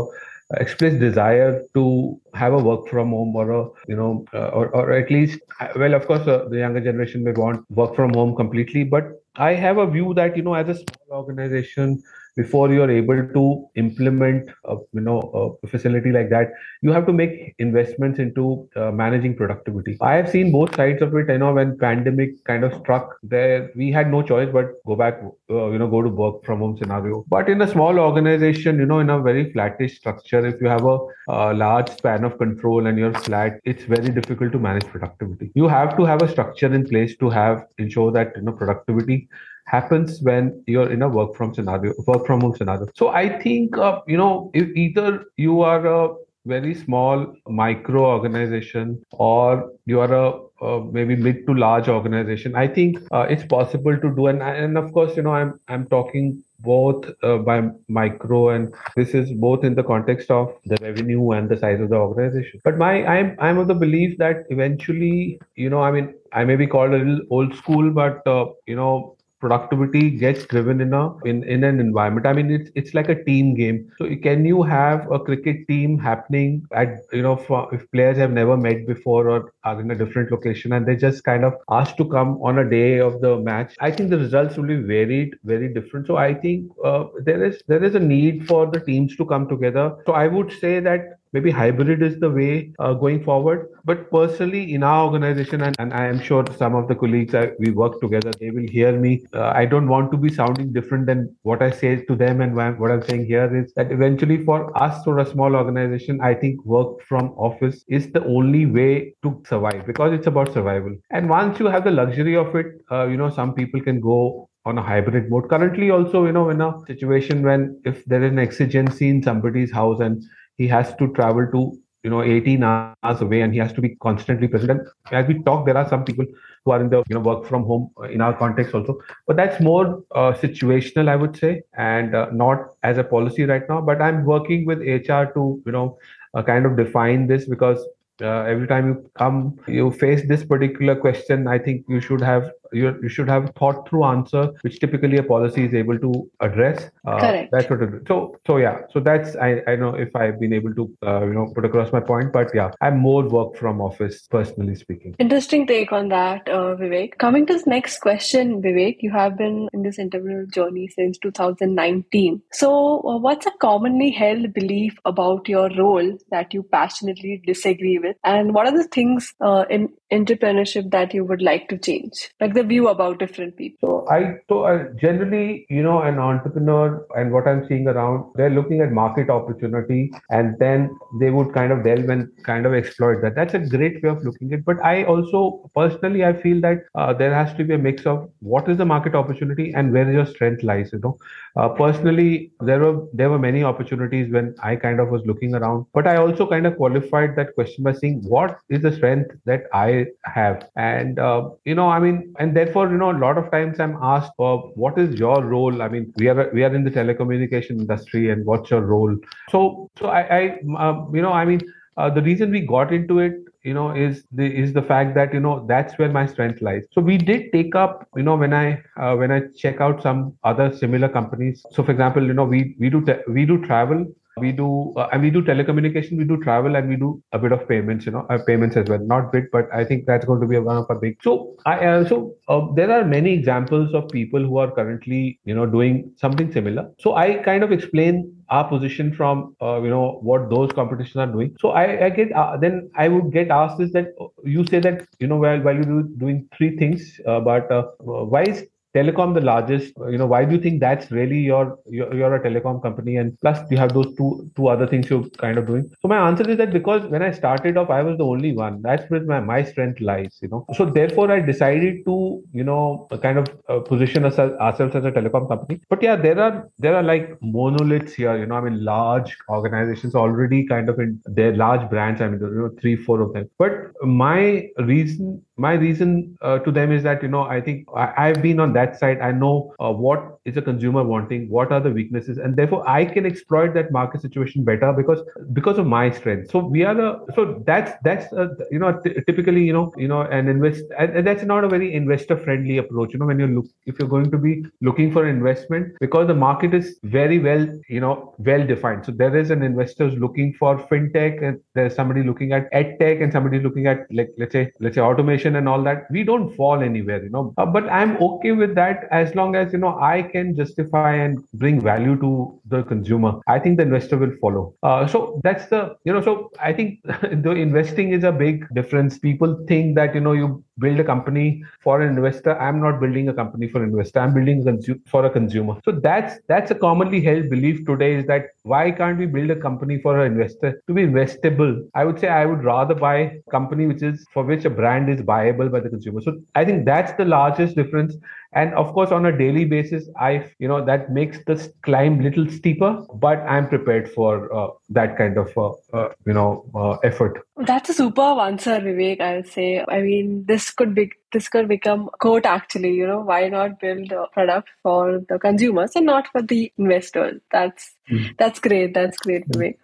express 0.55 0.93
desire 0.99 1.61
to 1.73 1.85
have 2.33 2.53
a 2.53 2.57
work 2.57 2.87
from 2.87 3.09
home 3.09 3.35
or 3.35 3.51
a 3.51 3.63
you 3.87 3.95
know 3.95 4.25
uh, 4.33 4.47
or, 4.59 4.67
or 4.69 4.91
at 4.93 5.11
least 5.11 5.39
well 5.75 5.93
of 5.93 6.07
course 6.07 6.27
uh, 6.27 6.45
the 6.49 6.59
younger 6.59 6.79
generation 6.79 7.23
may 7.23 7.33
want 7.33 7.65
work 7.71 7.95
from 7.95 8.13
home 8.13 8.33
completely 8.35 8.83
but 8.83 9.09
i 9.35 9.51
have 9.53 9.77
a 9.77 9.87
view 9.95 10.13
that 10.13 10.37
you 10.37 10.43
know 10.43 10.53
as 10.53 10.69
a 10.69 10.75
small 10.75 11.19
organization 11.19 12.01
before 12.37 12.71
you're 12.71 12.91
able 12.91 13.21
to 13.35 13.43
implement 13.75 14.49
a, 14.65 14.75
you 14.93 15.01
know 15.01 15.19
a 15.63 15.67
facility 15.67 16.11
like 16.11 16.29
that 16.29 16.51
you 16.81 16.91
have 16.91 17.05
to 17.07 17.13
make 17.13 17.55
investments 17.59 18.19
into 18.19 18.69
uh, 18.75 18.91
managing 18.91 19.35
productivity. 19.35 19.97
I 20.01 20.13
have 20.13 20.29
seen 20.29 20.51
both 20.51 20.75
sides 20.75 21.01
of 21.01 21.15
it. 21.15 21.29
You 21.29 21.39
know 21.39 21.53
when 21.53 21.77
pandemic 21.77 22.43
kind 22.45 22.63
of 22.63 22.73
struck 22.79 23.15
there 23.23 23.71
we 23.75 23.91
had 23.91 24.11
no 24.11 24.21
choice 24.21 24.49
but 24.53 24.73
go 24.85 24.95
back 24.95 25.19
uh, 25.49 25.69
you 25.71 25.79
know 25.79 25.87
go 25.87 26.01
to 26.01 26.09
work 26.09 26.45
from 26.45 26.59
home 26.59 26.77
scenario. 26.77 27.25
But 27.27 27.49
in 27.49 27.61
a 27.61 27.67
small 27.67 27.99
organization 27.99 28.79
you 28.79 28.85
know 28.85 28.99
in 28.99 29.09
a 29.09 29.19
very 29.19 29.51
flattish 29.51 29.97
structure 29.97 30.45
if 30.45 30.61
you 30.61 30.67
have 30.67 30.85
a, 30.85 30.97
a 31.29 31.53
large 31.53 31.89
span 31.89 32.23
of 32.23 32.37
control 32.37 32.85
and 32.85 32.97
you're 32.97 33.13
flat 33.13 33.59
it's 33.63 33.83
very 33.83 34.09
difficult 34.09 34.51
to 34.51 34.59
manage 34.59 34.85
productivity. 34.85 35.51
You 35.55 35.67
have 35.67 35.97
to 35.97 36.05
have 36.05 36.21
a 36.21 36.29
structure 36.29 36.73
in 36.73 36.87
place 36.87 37.17
to 37.17 37.29
have 37.29 37.65
ensure 37.79 38.11
that 38.11 38.33
you 38.35 38.43
know 38.43 38.51
productivity 38.51 39.27
happens 39.67 40.21
when 40.21 40.63
you're 40.65 40.91
in 40.91 41.01
a 41.01 41.09
work 41.09 41.35
from 41.35 41.53
scenario 41.53 41.93
work 42.07 42.25
from 42.25 42.41
home 42.41 42.55
scenario. 42.55 42.87
So 42.95 43.09
i 43.09 43.27
think 43.39 43.77
uh, 43.77 44.01
you 44.07 44.17
know 44.17 44.51
if 44.53 44.75
either 44.75 45.25
you 45.35 45.61
are 45.61 45.85
a 45.85 46.15
very 46.45 46.73
small 46.73 47.33
micro 47.47 48.05
organization 48.05 48.99
or 49.11 49.71
you 49.85 49.99
are 49.99 50.13
a 50.13 50.27
uh, 50.59 50.79
maybe 50.91 51.15
mid 51.15 51.45
to 51.45 51.53
large 51.53 51.87
organization. 51.87 52.55
I 52.55 52.67
think 52.67 52.97
uh, 53.11 53.27
it's 53.29 53.45
possible 53.45 53.95
to 53.95 54.15
do 54.15 54.27
and 54.27 54.41
and 54.41 54.77
of 54.77 54.91
course 54.91 55.15
you 55.15 55.23
know 55.23 55.33
i'm 55.33 55.59
i'm 55.67 55.87
talking 55.87 56.43
both 56.59 57.05
uh, 57.21 57.37
by 57.37 57.69
micro 57.87 58.49
and 58.49 58.73
this 58.95 59.13
is 59.13 59.31
both 59.33 59.63
in 59.63 59.75
the 59.75 59.83
context 59.83 60.31
of 60.31 60.55
the 60.65 60.77
revenue 60.81 61.31
and 61.31 61.49
the 61.49 61.57
size 61.57 61.79
of 61.79 61.89
the 61.89 61.95
organization. 61.95 62.59
But 62.63 62.77
my 62.77 63.05
i'm 63.05 63.35
i'm 63.39 63.59
of 63.59 63.67
the 63.67 63.75
belief 63.75 64.17
that 64.17 64.45
eventually 64.49 65.39
you 65.55 65.69
know 65.69 65.81
i 65.81 65.91
mean 65.91 66.15
i 66.33 66.43
may 66.43 66.55
be 66.55 66.65
called 66.65 66.93
a 66.93 66.97
little 66.97 67.21
old 67.29 67.55
school 67.55 67.91
but 67.91 68.25
uh, 68.25 68.45
you 68.65 68.75
know 68.75 69.16
productivity 69.39 70.09
gets 70.11 70.45
driven 70.45 70.81
in 70.81 70.93
a 70.93 71.15
in, 71.25 71.43
in 71.43 71.63
an 71.63 71.79
environment. 71.79 72.25
I 72.25 72.33
mean 72.33 72.51
it's 72.51 72.69
it's 72.75 72.93
like 72.93 73.09
a 73.09 73.23
team 73.23 73.53
game. 73.55 73.89
So 73.97 74.09
can 74.23 74.45
you 74.45 74.63
have 74.63 75.09
a 75.11 75.19
cricket 75.19 75.67
team 75.67 75.97
happening 75.97 76.65
at 76.73 76.95
you 77.13 77.21
know 77.21 77.35
for, 77.35 77.73
if 77.73 77.89
players 77.91 78.17
have 78.17 78.31
never 78.31 78.57
met 78.57 78.87
before 78.87 79.29
or 79.29 79.53
are 79.63 79.79
in 79.79 79.91
a 79.91 79.95
different 79.95 80.31
location 80.31 80.73
and 80.73 80.85
they 80.85 80.95
just 80.95 81.23
kind 81.23 81.43
of 81.43 81.53
asked 81.69 81.97
to 81.97 82.05
come 82.05 82.37
on 82.41 82.59
a 82.59 82.69
day 82.69 82.99
of 82.99 83.21
the 83.21 83.37
match 83.37 83.75
i 83.79 83.91
think 83.91 84.09
the 84.09 84.17
results 84.17 84.57
will 84.57 84.67
be 84.67 84.75
varied 84.75 85.35
very 85.43 85.73
different. 85.73 86.07
So 86.07 86.17
i 86.17 86.33
think 86.33 86.71
uh, 86.83 87.05
there 87.23 87.43
is 87.43 87.61
there 87.67 87.83
is 87.83 87.95
a 87.95 87.99
need 87.99 88.47
for 88.47 88.65
the 88.71 88.79
teams 88.79 89.15
to 89.17 89.25
come 89.25 89.47
together. 89.47 89.95
So 90.05 90.13
i 90.13 90.27
would 90.27 90.51
say 90.51 90.79
that 90.79 91.19
maybe 91.37 91.51
hybrid 91.51 92.01
is 92.11 92.19
the 92.19 92.29
way 92.29 92.73
uh, 92.79 92.93
going 92.93 93.23
forward. 93.23 93.67
But 93.85 94.09
personally 94.11 94.73
in 94.73 94.83
our 94.83 95.05
organization 95.05 95.61
and, 95.67 95.75
and 95.79 95.93
i 95.93 96.05
am 96.05 96.19
sure 96.27 96.45
some 96.61 96.75
of 96.79 96.87
the 96.87 96.95
colleagues 96.95 97.35
I, 97.41 97.51
we 97.59 97.71
work 97.71 97.99
together 98.01 98.31
they 98.39 98.51
will 98.51 98.67
hear 98.77 98.91
me. 99.05 99.11
Uh, 99.33 99.51
i 99.61 99.65
don't 99.65 99.87
want 99.93 100.11
to 100.11 100.17
be 100.17 100.31
sounding 100.39 100.73
different 100.77 101.05
than 101.09 101.21
what 101.43 101.61
i 101.67 101.69
say 101.71 101.91
to 102.09 102.15
them 102.23 102.41
and 102.41 102.55
what 102.55 102.91
i'm 102.91 103.03
saying 103.09 103.25
here 103.25 103.47
is 103.59 103.73
that 103.75 103.91
eventually 103.91 104.37
for 104.49 104.59
us 104.87 105.07
or 105.07 105.19
a 105.19 105.25
small 105.33 105.55
organization 105.61 106.19
i 106.21 106.33
think 106.33 106.65
work 106.65 107.01
from 107.09 107.31
office 107.49 107.83
is 107.87 108.11
the 108.17 108.23
only 108.25 108.65
way 108.65 109.13
to 109.23 109.41
survive 109.47 109.85
because 109.85 110.13
it's 110.13 110.27
about 110.27 110.53
survival. 110.53 110.95
And 111.11 111.29
once 111.29 111.59
you 111.59 111.67
have 111.67 111.83
the 111.83 111.91
luxury 111.91 112.35
of 112.35 112.55
it 112.55 112.67
uh, 112.91 113.05
you 113.07 113.17
know 113.17 113.29
some 113.29 113.53
people 113.53 113.81
can 113.81 113.99
go 113.99 114.49
on 114.65 114.77
a 114.77 114.81
hybrid 114.81 115.29
mode. 115.31 115.49
Currently 115.49 115.91
also 115.91 116.25
you 116.25 116.33
know 116.33 116.49
in 116.49 116.61
a 116.61 116.71
situation 116.87 117.43
when 117.43 117.79
if 117.85 118.03
there 118.05 118.23
is 118.23 118.31
an 118.31 118.39
exigency 118.39 119.09
in 119.09 119.23
somebody's 119.23 119.71
house 119.71 120.01
and 120.01 120.23
he 120.57 120.67
has 120.67 120.95
to 120.95 121.13
travel 121.13 121.47
to 121.51 121.77
you 122.03 122.09
know 122.09 122.23
18 122.23 122.63
hours 122.63 123.21
away 123.21 123.41
and 123.41 123.53
he 123.53 123.59
has 123.59 123.73
to 123.73 123.81
be 123.81 123.95
constantly 123.95 124.47
present. 124.47 124.81
And 125.07 125.13
as 125.13 125.27
we 125.27 125.41
talk 125.43 125.65
there 125.65 125.77
are 125.77 125.87
some 125.89 126.05
people 126.05 126.25
who 126.63 126.71
are 126.71 126.81
in 126.81 126.89
the 126.89 127.03
you 127.09 127.15
know 127.15 127.21
work 127.21 127.45
from 127.45 127.63
home 127.63 127.89
uh, 127.99 128.03
in 128.03 128.21
our 128.21 128.33
context 128.33 128.73
also. 128.73 128.99
But 129.25 129.35
that's 129.35 129.61
more 129.61 130.03
uh, 130.11 130.33
situational 130.33 131.09
i 131.09 131.15
would 131.15 131.37
say 131.37 131.61
and 131.77 132.15
uh, 132.15 132.27
not 132.31 132.69
as 132.83 132.97
a 132.97 133.03
policy 133.03 133.45
right 133.45 133.67
now. 133.69 133.81
But 133.81 134.01
i'm 134.01 134.25
working 134.25 134.65
with 134.65 134.79
hr 134.79 135.23
to 135.35 135.61
you 135.65 135.71
know 135.71 135.97
uh, 136.33 136.43
kind 136.43 136.65
of 136.65 136.77
define 136.77 137.27
this 137.27 137.45
because 137.45 137.85
uh, 138.21 138.41
every 138.53 138.67
time 138.67 138.87
you 138.87 139.11
come 139.17 139.59
you 139.67 139.91
face 139.91 140.27
this 140.27 140.43
particular 140.43 140.95
question 140.95 141.47
i 141.47 141.57
think 141.57 141.85
you 141.87 141.99
should 141.99 142.21
have 142.21 142.51
you, 142.71 142.97
you 143.01 143.09
should 143.09 143.29
have 143.29 143.51
thought 143.57 143.87
through 143.89 144.03
answer 144.05 144.51
which 144.61 144.79
typically 144.79 145.17
a 145.17 145.23
policy 145.23 145.65
is 145.65 145.73
able 145.73 145.97
to 145.99 146.29
address. 146.41 146.89
Uh, 147.05 147.19
Correct. 147.19 147.49
that's 147.51 147.69
what 147.69 147.81
it 147.81 147.93
is. 147.93 148.01
so 148.07 148.35
so 148.45 148.57
yeah. 148.57 148.79
So 148.91 148.99
that's 148.99 149.35
i 149.35 149.61
i 149.67 149.75
know 149.75 149.95
if 149.95 150.15
i've 150.15 150.39
been 150.39 150.53
able 150.53 150.73
to 150.75 150.89
uh, 151.05 151.25
you 151.25 151.33
know 151.33 151.51
put 151.53 151.65
across 151.65 151.91
my 151.91 151.99
point 151.99 152.33
but 152.33 152.53
yeah 152.53 152.71
i'm 152.81 152.97
more 152.97 153.27
work 153.27 153.55
from 153.57 153.81
office 153.81 154.27
personally 154.27 154.75
speaking. 154.75 155.15
Interesting 155.19 155.67
take 155.67 155.91
on 155.91 156.09
that 156.09 156.47
uh, 156.49 156.75
vivek. 156.75 157.17
Coming 157.17 157.45
to 157.45 157.53
this 157.53 157.67
next 157.67 157.99
question 157.99 158.61
vivek 158.61 158.97
you 159.01 159.11
have 159.11 159.37
been 159.37 159.69
in 159.73 159.83
this 159.83 159.99
interview 159.99 160.45
journey 160.47 160.87
since 160.87 161.17
2019 161.19 162.41
so 162.51 162.99
uh, 163.07 163.17
what's 163.17 163.45
a 163.45 163.51
commonly 163.59 164.11
held 164.11 164.53
belief 164.53 164.97
about 165.05 165.47
your 165.47 165.69
role 165.77 166.17
that 166.31 166.53
you 166.53 166.63
passionately 166.63 167.41
disagree 167.45 167.99
with? 167.99 168.15
And 168.23 168.53
what 168.53 168.67
are 168.67 168.77
the 168.77 168.87
things 168.87 169.33
uh, 169.41 169.65
in 169.69 169.89
entrepreneurship 170.11 170.91
that 170.91 171.13
you 171.13 171.25
would 171.25 171.41
like 171.41 171.69
to 171.69 171.77
change? 171.77 172.29
Like 172.39 172.53
the 172.57 172.63
view 172.63 172.87
about 172.89 173.19
different 173.23 173.55
people. 173.55 173.89
So 173.89 173.97
i 174.13 174.19
so 174.49 174.59
uh, 174.71 174.83
generally 175.01 175.65
you 175.69 175.83
know 175.87 175.97
an 176.09 176.19
entrepreneur 176.27 176.85
and 177.21 177.31
what 177.37 177.47
i'm 177.51 177.61
seeing 177.67 177.87
around 177.93 178.25
they're 178.41 178.55
looking 178.57 178.81
at 178.85 178.95
market 178.99 179.29
opportunity 179.35 179.99
and 180.37 180.57
then 180.63 180.87
they 181.23 181.29
would 181.37 181.53
kind 181.57 181.75
of 181.75 181.83
delve 181.87 182.09
and 182.15 182.29
kind 182.43 182.65
of 182.65 182.73
exploit 182.73 183.21
that. 183.21 183.35
That's 183.35 183.53
a 183.53 183.59
great 183.59 184.01
way 184.03 184.09
of 184.09 184.23
looking 184.29 184.53
at 184.53 184.65
but 184.69 184.83
i 184.91 185.03
also 185.15 185.43
personally 185.75 186.23
i 186.29 186.33
feel 186.45 186.61
that 186.61 186.85
uh, 186.95 187.13
there 187.21 187.33
has 187.33 187.53
to 187.57 187.67
be 187.71 187.77
a 187.79 187.81
mix 187.87 188.05
of 188.13 188.29
what 188.39 188.69
is 188.73 188.77
the 188.83 188.89
market 188.93 189.19
opportunity 189.21 189.67
and 189.73 189.93
where 189.97 190.11
your 190.11 190.25
strength 190.25 190.63
lies 190.63 190.93
you 190.93 190.99
know 190.99 191.17
uh, 191.57 191.69
personally 191.69 192.51
there 192.59 192.79
were 192.79 193.07
there 193.13 193.29
were 193.29 193.39
many 193.39 193.63
opportunities 193.63 194.31
when 194.31 194.53
i 194.63 194.75
kind 194.75 194.99
of 194.99 195.09
was 195.09 195.23
looking 195.25 195.55
around 195.55 195.85
but 195.93 196.07
i 196.07 196.15
also 196.17 196.47
kind 196.47 196.67
of 196.67 196.75
qualified 196.77 197.35
that 197.35 197.53
question 197.55 197.83
by 197.83 197.93
saying 197.93 198.21
what 198.35 198.59
is 198.69 198.81
the 198.81 198.91
strength 198.91 199.31
that 199.45 199.63
i 199.73 200.05
have? 200.23 200.69
And 200.75 201.19
uh, 201.19 201.49
you 201.65 201.75
know 201.75 201.89
i 201.89 201.99
mean 201.99 202.33
and 202.39 202.55
therefore 202.55 202.89
you 202.89 202.97
know 202.97 203.11
a 203.11 203.19
lot 203.25 203.37
of 203.37 203.49
times 203.51 203.79
i'm 203.79 203.97
asked 204.01 204.31
uh, 204.39 204.57
what 204.83 204.97
is 204.99 205.15
your 205.19 205.43
role? 205.43 205.81
I 205.81 205.87
mean 205.87 206.13
we 206.17 206.27
are 206.27 206.49
we 206.53 206.63
are 206.63 206.73
in 206.75 206.83
the 206.83 206.91
telecommunication 206.91 207.71
industry 207.71 208.29
and 208.29 208.45
what's 208.45 208.69
your 208.69 208.81
role? 208.81 209.15
So 209.51 209.89
so 209.99 210.07
i 210.07 210.21
i 210.39 210.41
uh, 210.85 211.05
you 211.13 211.21
know 211.21 211.33
i 211.33 211.45
mean 211.45 211.61
uh, 211.97 212.09
the 212.09 212.21
reason 212.21 212.51
we 212.51 212.61
got 212.61 212.93
into 212.93 213.19
it 213.19 213.33
you 213.67 213.73
know 213.77 213.87
is 214.05 214.23
the 214.31 214.45
is 214.63 214.73
the 214.73 214.81
fact 214.91 215.15
that 215.15 215.33
you 215.33 215.39
know 215.39 215.55
that's 215.71 215.97
where 215.99 216.11
my 216.17 216.25
strength 216.25 216.61
lies. 216.61 216.83
So 216.93 217.01
we 217.01 217.17
did 217.17 217.51
take 217.53 217.75
up 217.75 218.07
you 218.15 218.23
know 218.23 218.35
when 218.35 218.53
i 218.53 218.65
uh, 219.01 219.15
when 219.15 219.31
i 219.31 219.41
check 219.63 219.81
out 219.81 220.01
some 220.01 220.23
other 220.43 220.69
similar 220.83 221.09
companies. 221.09 221.65
So 221.71 221.83
for 221.83 221.91
example 221.91 222.25
you 222.25 222.33
know 222.33 222.45
we 222.45 222.75
we 222.79 222.89
do 222.89 223.03
te- 223.11 223.23
we 223.39 223.45
do 223.45 223.59
travel. 223.65 224.05
We 224.39 224.51
do 224.51 224.93
uh, 224.95 225.07
and 225.11 225.23
we 225.23 225.31
do 225.31 225.41
telecommunication 225.41 226.17
we 226.17 226.23
do 226.23 226.37
travel 226.43 226.75
and 226.75 226.87
we 226.87 226.95
do 226.95 227.21
a 227.33 227.39
bit 227.39 227.51
of 227.51 227.67
payments 227.67 228.05
you 228.05 228.11
know 228.11 228.25
uh, 228.29 228.37
payments 228.49 228.77
as 228.77 228.87
well. 228.87 228.99
Not 229.13 229.31
big 229.31 229.45
but 229.51 229.67
i 229.73 229.83
think 229.83 230.05
that's 230.05 230.25
going 230.25 230.41
to 230.41 230.47
be 230.47 230.59
one 230.59 230.77
of 230.77 230.85
our 230.91 230.99
big. 231.05 231.17
So 231.23 231.55
i 231.65 231.75
uh, 231.91 232.07
so 232.11 232.19
uh, 232.47 232.61
there 232.75 232.91
are 232.97 233.03
many 233.03 233.33
examples 233.33 233.95
of 233.95 234.07
people 234.09 234.39
who 234.51 234.59
are 234.65 234.71
currently 234.79 235.39
you 235.45 235.55
know 235.55 235.65
doing 235.65 236.11
something 236.25 236.51
similar. 236.51 236.89
So 236.99 237.15
i 237.15 237.27
kind 237.49 237.63
of 237.63 237.71
explain 237.71 238.36
our 238.49 238.67
position 238.67 239.13
from 239.13 239.55
uh, 239.61 239.81
you 239.81 239.89
know 239.89 240.19
what 240.21 240.49
those 240.49 240.71
competitions 240.71 241.17
are 241.17 241.27
doing. 241.27 241.55
So 241.59 241.69
i, 241.69 242.05
I 242.05 242.09
get 242.09 242.31
uh, 242.31 242.57
then 242.57 242.89
i 242.95 243.07
would 243.07 243.31
get 243.31 243.49
asked 243.49 243.81
is 243.81 243.91
that 243.91 244.07
you 244.43 244.65
say 244.67 244.79
that 244.79 245.07
you 245.19 245.27
know 245.27 245.37
while 245.37 245.59
while 245.61 245.75
you're 245.75 246.03
doing 246.03 246.47
three 246.57 246.75
things 246.77 247.19
but 247.25 247.69
why 247.99 248.43
is 248.43 248.65
telecom 248.95 249.33
the 249.33 249.41
largest 249.41 249.93
you 250.09 250.17
know 250.17 250.25
why 250.25 250.43
do 250.45 250.55
you 250.55 250.61
think 250.61 250.79
that's 250.79 251.11
really 251.11 251.39
your 251.39 251.77
you're, 251.85 252.13
you're, 252.13 252.35
a 252.35 252.39
telecom 252.39 252.81
company 252.81 253.17
and 253.17 253.37
plus 253.39 253.59
you 253.69 253.77
have 253.77 253.93
those 253.93 254.15
two 254.15 254.49
two 254.55 254.67
other 254.67 254.87
things 254.87 255.09
you're 255.09 255.27
kind 255.37 255.57
of 255.57 255.67
doing? 255.67 255.89
So 256.01 256.07
my 256.07 256.17
answer 256.27 256.49
is 256.49 256.57
that 256.57 256.71
because 256.71 257.05
when 257.07 257.21
i 257.21 257.31
started 257.31 257.77
off 257.77 257.89
i 257.89 258.01
was 258.01 258.17
the 258.17 258.25
only 258.25 258.53
one. 258.53 258.81
That's 258.81 259.09
where 259.09 259.23
my, 259.23 259.39
my 259.39 259.63
strength 259.63 259.99
lies 259.99 260.37
you 260.41 260.49
know. 260.49 260.65
So 260.75 260.85
therefore 260.85 261.31
i 261.31 261.39
decided 261.39 262.05
to 262.05 262.41
you 262.53 262.63
know 262.63 263.07
kind 263.21 263.37
of 263.37 263.47
uh, 263.69 263.79
position 263.79 264.25
us, 264.25 264.39
ourselves 264.39 264.95
as 264.95 265.05
a 265.05 265.11
telecom 265.11 265.47
company. 265.49 265.81
But 265.89 266.01
yeah 266.01 266.15
there 266.15 266.39
are 266.39 266.69
there 266.77 266.95
are 266.95 267.03
like 267.03 267.37
monoliths 267.41 268.13
here 268.13 268.37
you 268.37 268.45
know 268.45 268.55
i 268.55 268.61
mean 268.61 268.83
large 268.83 269.35
organizations 269.49 270.15
already 270.15 270.65
kind 270.65 270.89
of 270.89 270.99
in 270.99 271.19
their 271.25 271.55
large 271.55 271.89
brands 271.89 272.21
i 272.21 272.27
mean 272.27 272.39
you 272.39 272.61
know 272.61 272.71
three 272.79 272.95
four 272.95 273.21
of 273.21 273.33
them. 273.33 273.49
But 273.57 273.91
my 274.03 274.69
reason 274.77 275.43
my 275.57 275.73
reason 275.73 276.37
uh, 276.41 276.59
to 276.59 276.71
them 276.71 276.91
is 276.91 277.03
that 277.03 277.21
you 277.21 277.27
know 277.27 277.43
i 277.43 277.59
think 277.59 277.87
I, 277.95 278.27
have 278.27 278.41
been 278.41 278.59
on 278.59 278.73
that 278.73 278.99
side. 278.99 279.19
I 279.21 279.31
know 279.31 279.73
uh, 279.79 279.91
what 279.91 280.39
is 280.45 280.57
a 280.57 280.61
consumer 280.61 281.03
wanting 281.03 281.49
what 281.49 281.71
are 281.71 281.79
the 281.79 281.91
weaknesses 281.91 282.37
and 282.37 282.55
therefore 282.55 282.87
i 282.87 283.05
can 283.05 283.25
exploit 283.25 283.73
that 283.73 283.91
market 283.91 284.21
situation 284.21 284.63
better 284.63 284.93
because 284.93 285.21
because 285.53 285.77
of 285.77 285.87
my 285.87 286.09
strength. 286.09 286.51
So 286.51 286.59
we 286.59 286.83
are 286.83 286.99
a 286.99 287.19
so 287.35 287.61
that's 287.65 287.91
that's 288.03 288.31
a, 288.33 288.49
you 288.71 288.79
know 288.79 288.99
t- 289.03 289.15
typically 289.27 289.63
you 289.63 289.73
know 289.73 289.91
you 289.97 290.07
know 290.07 290.21
an 290.21 290.47
invest 290.47 290.83
and, 290.97 291.25
that's 291.25 291.43
not 291.43 291.63
a 291.63 291.67
very 291.67 291.93
investor 291.93 292.37
friendly 292.37 292.77
approach. 292.77 293.13
You 293.13 293.19
know 293.19 293.25
when 293.25 293.39
you 293.39 293.47
look 293.47 293.65
if 293.85 293.99
you're 293.99 294.07
going 294.07 294.31
to 294.31 294.37
be 294.37 294.65
looking 294.81 295.11
for 295.11 295.27
investment 295.27 295.93
because 295.99 296.27
the 296.27 296.35
market 296.35 296.73
is 296.73 296.99
very 297.03 297.39
well 297.39 297.67
you 297.89 297.99
know 297.99 298.35
well 298.37 298.65
defined. 298.65 299.05
So 299.05 299.11
there 299.11 299.35
is 299.35 299.51
an 299.51 299.63
investor 299.63 300.09
looking 300.11 300.53
for 300.53 300.77
fintech 300.87 301.43
and 301.43 301.59
there's 301.73 301.95
somebody 301.95 302.23
looking 302.23 302.53
at 302.53 302.67
ed 302.71 302.97
tech 302.99 303.21
and 303.21 303.31
somebody 303.31 303.59
looking 303.59 303.87
at 303.87 304.05
like 304.11 304.29
let's 304.37 304.53
say 304.53 304.71
let's 304.79 304.95
say 304.95 305.01
automation 305.01 305.46
progression 305.47 305.55
and 305.55 305.67
all 305.67 305.83
that 305.83 306.09
we 306.11 306.23
don't 306.23 306.55
fall 306.55 306.81
anywhere 306.81 307.23
you 307.23 307.29
know. 307.29 307.53
Uh, 307.57 307.65
but 307.65 307.89
i'm 307.89 308.17
okay 308.17 308.51
with 308.51 308.75
that 308.75 309.07
as 309.11 309.35
long 309.35 309.55
as 309.55 309.73
you 309.73 309.79
know 309.79 309.97
i 309.99 310.21
can 310.21 310.55
justify 310.55 311.15
and 311.15 311.39
bring 311.53 311.81
value 311.81 312.15
to 312.19 312.59
the 312.67 312.83
consumer. 312.83 313.39
I 313.47 313.59
think 313.59 313.77
the 313.77 313.83
investor 313.83 314.17
will 314.17 314.35
follow. 314.41 314.73
Uh, 314.83 315.07
so 315.07 315.39
that's 315.43 315.67
the 315.67 315.95
you 316.03 316.13
know 316.13 316.21
so 316.21 316.51
i 316.59 316.73
think 316.73 316.99
the 317.45 317.51
investing 317.51 318.13
is 318.13 318.23
a 318.23 318.31
big 318.31 318.65
difference. 318.73 319.19
People 319.19 319.65
think 319.67 319.95
that 319.95 320.15
you 320.15 320.21
know 320.21 320.33
you 320.33 320.63
build 320.79 320.99
a 320.99 321.03
company 321.03 321.63
for 321.81 322.01
an 322.01 322.09
investor. 322.15 322.57
I'm 322.59 322.79
not 322.79 322.99
building 322.99 323.29
a 323.29 323.33
company 323.33 323.67
for 323.67 323.83
an 323.83 323.89
investor. 323.89 324.19
I'm 324.19 324.33
building 324.33 324.57
for 325.05 325.25
a 325.25 325.29
consumer. 325.29 325.75
So 325.85 325.91
that's 325.91 326.39
that's 326.47 326.71
a 326.71 326.75
commonly 326.75 327.21
held 327.21 327.49
belief 327.49 327.85
today 327.85 328.15
is 328.15 328.25
that 328.27 328.47
why 328.63 328.91
can't 328.91 329.17
we 329.17 329.25
build 329.25 329.49
a 329.51 329.55
company 329.55 329.99
for 330.01 330.19
an 330.19 330.31
investor 330.31 330.81
to 330.87 330.93
be 330.93 331.03
investable? 331.03 331.87
I 331.93 332.05
would 332.05 332.19
say 332.19 332.27
i 332.27 332.45
would 332.45 332.63
rather 332.63 332.95
buy 332.95 333.15
a 333.15 333.51
company 333.51 333.87
which 333.87 334.03
is 334.03 334.25
for 334.33 334.43
which 334.43 334.65
a 334.65 334.69
brand 334.69 335.09
is 335.09 335.21
buyable 335.21 335.71
by 335.71 335.79
the 335.79 335.89
consumer. 335.89 336.21
So 336.21 336.39
i 336.55 336.65
think 336.65 336.85
that's 336.85 337.13
the 337.13 337.25
largest 337.25 337.75
difference 337.75 338.15
and 338.53 338.73
of 338.73 338.93
course 338.93 339.11
on 339.11 339.25
a 339.25 339.37
daily 339.37 339.65
basis 339.65 340.07
i 340.19 340.45
you 340.59 340.67
know 340.67 340.83
that 340.83 341.11
makes 341.11 341.37
the 341.45 341.55
climb 341.83 342.19
little 342.21 342.49
steeper 342.49 343.05
but 343.15 343.39
i'm 343.39 343.67
prepared 343.67 344.09
for 344.09 344.53
uh, 344.53 344.67
that 344.89 345.17
kind 345.17 345.37
of 345.37 345.57
uh, 345.57 345.71
uh, 345.93 346.09
you 346.25 346.33
know 346.33 346.65
uh, 346.75 346.97
effort. 347.03 347.45
That's 347.57 347.89
a 347.89 347.93
superb 347.93 348.39
answer 348.39 348.79
vivek 348.79 349.21
i'll 349.21 349.43
say. 349.43 349.83
I 349.87 350.01
mean 350.01 350.45
this 350.45 350.71
could 350.71 350.95
be 350.95 351.11
this 351.37 351.49
could 351.49 351.67
become 351.67 352.09
quote 352.25 352.47
actually 352.51 352.93
you 352.99 353.07
know 353.07 353.19
why 353.29 353.41
not 353.47 353.79
build 353.79 354.11
a 354.11 354.25
product 354.33 354.69
for 354.81 355.21
the 355.29 355.37
consumers 355.45 355.95
and 355.95 356.07
not 356.13 356.27
for 356.31 356.41
the 356.41 356.61
investors 356.77 357.39
that's 357.51 357.95
mm. 358.09 358.27
that's 358.39 358.59
great 358.67 358.93
that's 358.97 359.25
great 359.25 359.47
vivek 359.49 359.77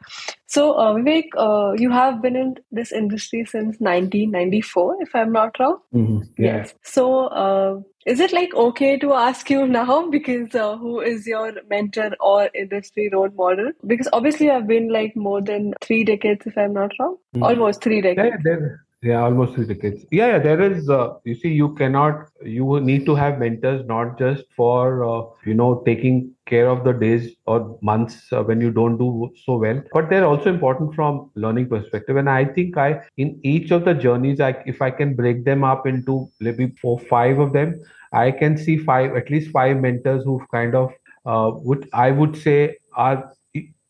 so 0.55 0.65
uh, 0.73 0.91
vivek 0.97 1.39
uh, 1.45 1.71
you 1.83 1.91
have 1.95 2.21
been 2.25 2.39
in 2.43 2.53
this 2.81 2.93
industry 3.01 3.45
since 3.55 3.81
1994 3.87 4.97
if 5.07 5.15
i'm 5.21 5.33
not 5.39 5.59
wrong 5.63 5.79
mm-hmm. 5.93 6.19
yeah. 6.43 6.57
yes 6.57 6.73
so 6.93 7.09
uh, 7.45 7.73
is 8.13 8.23
it 8.27 8.33
like 8.37 8.55
okay 8.67 8.93
to 9.03 9.13
ask 9.25 9.49
you 9.55 9.67
now 9.79 9.99
because 10.15 10.55
uh, 10.63 10.77
who 10.85 10.95
is 11.11 11.27
your 11.33 11.51
mentor 11.75 12.09
or 12.31 12.39
industry 12.63 13.09
role 13.17 13.35
model 13.43 13.71
because 13.93 14.09
obviously 14.21 14.49
i've 14.55 14.71
been 14.73 14.89
like 15.01 15.21
more 15.27 15.41
than 15.51 15.69
three 15.87 16.03
decades 16.13 16.53
if 16.53 16.57
i'm 16.65 16.73
not 16.79 16.97
wrong 16.99 17.15
mm. 17.35 17.45
almost 17.51 17.87
three 17.89 18.01
decades 18.09 18.49
yeah, 18.53 18.73
yeah, 19.03 19.21
almost 19.21 19.55
three 19.55 19.65
decades. 19.65 20.05
Yeah, 20.11 20.27
yeah. 20.27 20.39
There 20.39 20.61
is. 20.61 20.89
Uh, 20.89 21.15
you 21.25 21.35
see, 21.35 21.49
you 21.49 21.75
cannot. 21.75 22.29
You 22.41 22.79
need 22.79 23.05
to 23.05 23.15
have 23.15 23.37
mentors, 23.37 23.85
not 23.85 24.17
just 24.17 24.45
for 24.55 25.03
uh, 25.03 25.25
you 25.45 25.53
know 25.53 25.83
taking 25.85 26.31
care 26.45 26.69
of 26.69 26.85
the 26.85 26.93
days 26.93 27.35
or 27.45 27.77
months 27.81 28.31
uh, 28.31 28.43
when 28.43 28.61
you 28.61 28.71
don't 28.71 28.97
do 28.97 29.29
so 29.45 29.57
well, 29.57 29.81
but 29.91 30.09
they're 30.09 30.25
also 30.25 30.49
important 30.49 30.95
from 30.95 31.29
learning 31.35 31.67
perspective. 31.67 32.15
And 32.15 32.29
I 32.29 32.45
think 32.45 32.77
I, 32.77 33.01
in 33.17 33.39
each 33.43 33.71
of 33.71 33.83
the 33.83 33.93
journeys, 33.93 34.39
I 34.39 34.55
if 34.65 34.81
I 34.81 34.89
can 34.89 35.15
break 35.15 35.43
them 35.43 35.65
up 35.65 35.85
into 35.85 36.29
maybe 36.39 36.67
four, 36.81 36.97
five 36.99 37.39
of 37.39 37.51
them, 37.51 37.81
I 38.13 38.31
can 38.31 38.57
see 38.57 38.77
five, 38.77 39.17
at 39.17 39.29
least 39.29 39.51
five 39.51 39.81
mentors 39.81 40.23
who've 40.23 40.49
kind 40.49 40.75
of 40.75 40.93
uh, 41.25 41.51
would 41.55 41.89
I 41.93 42.11
would 42.11 42.37
say 42.37 42.77
are 42.95 43.33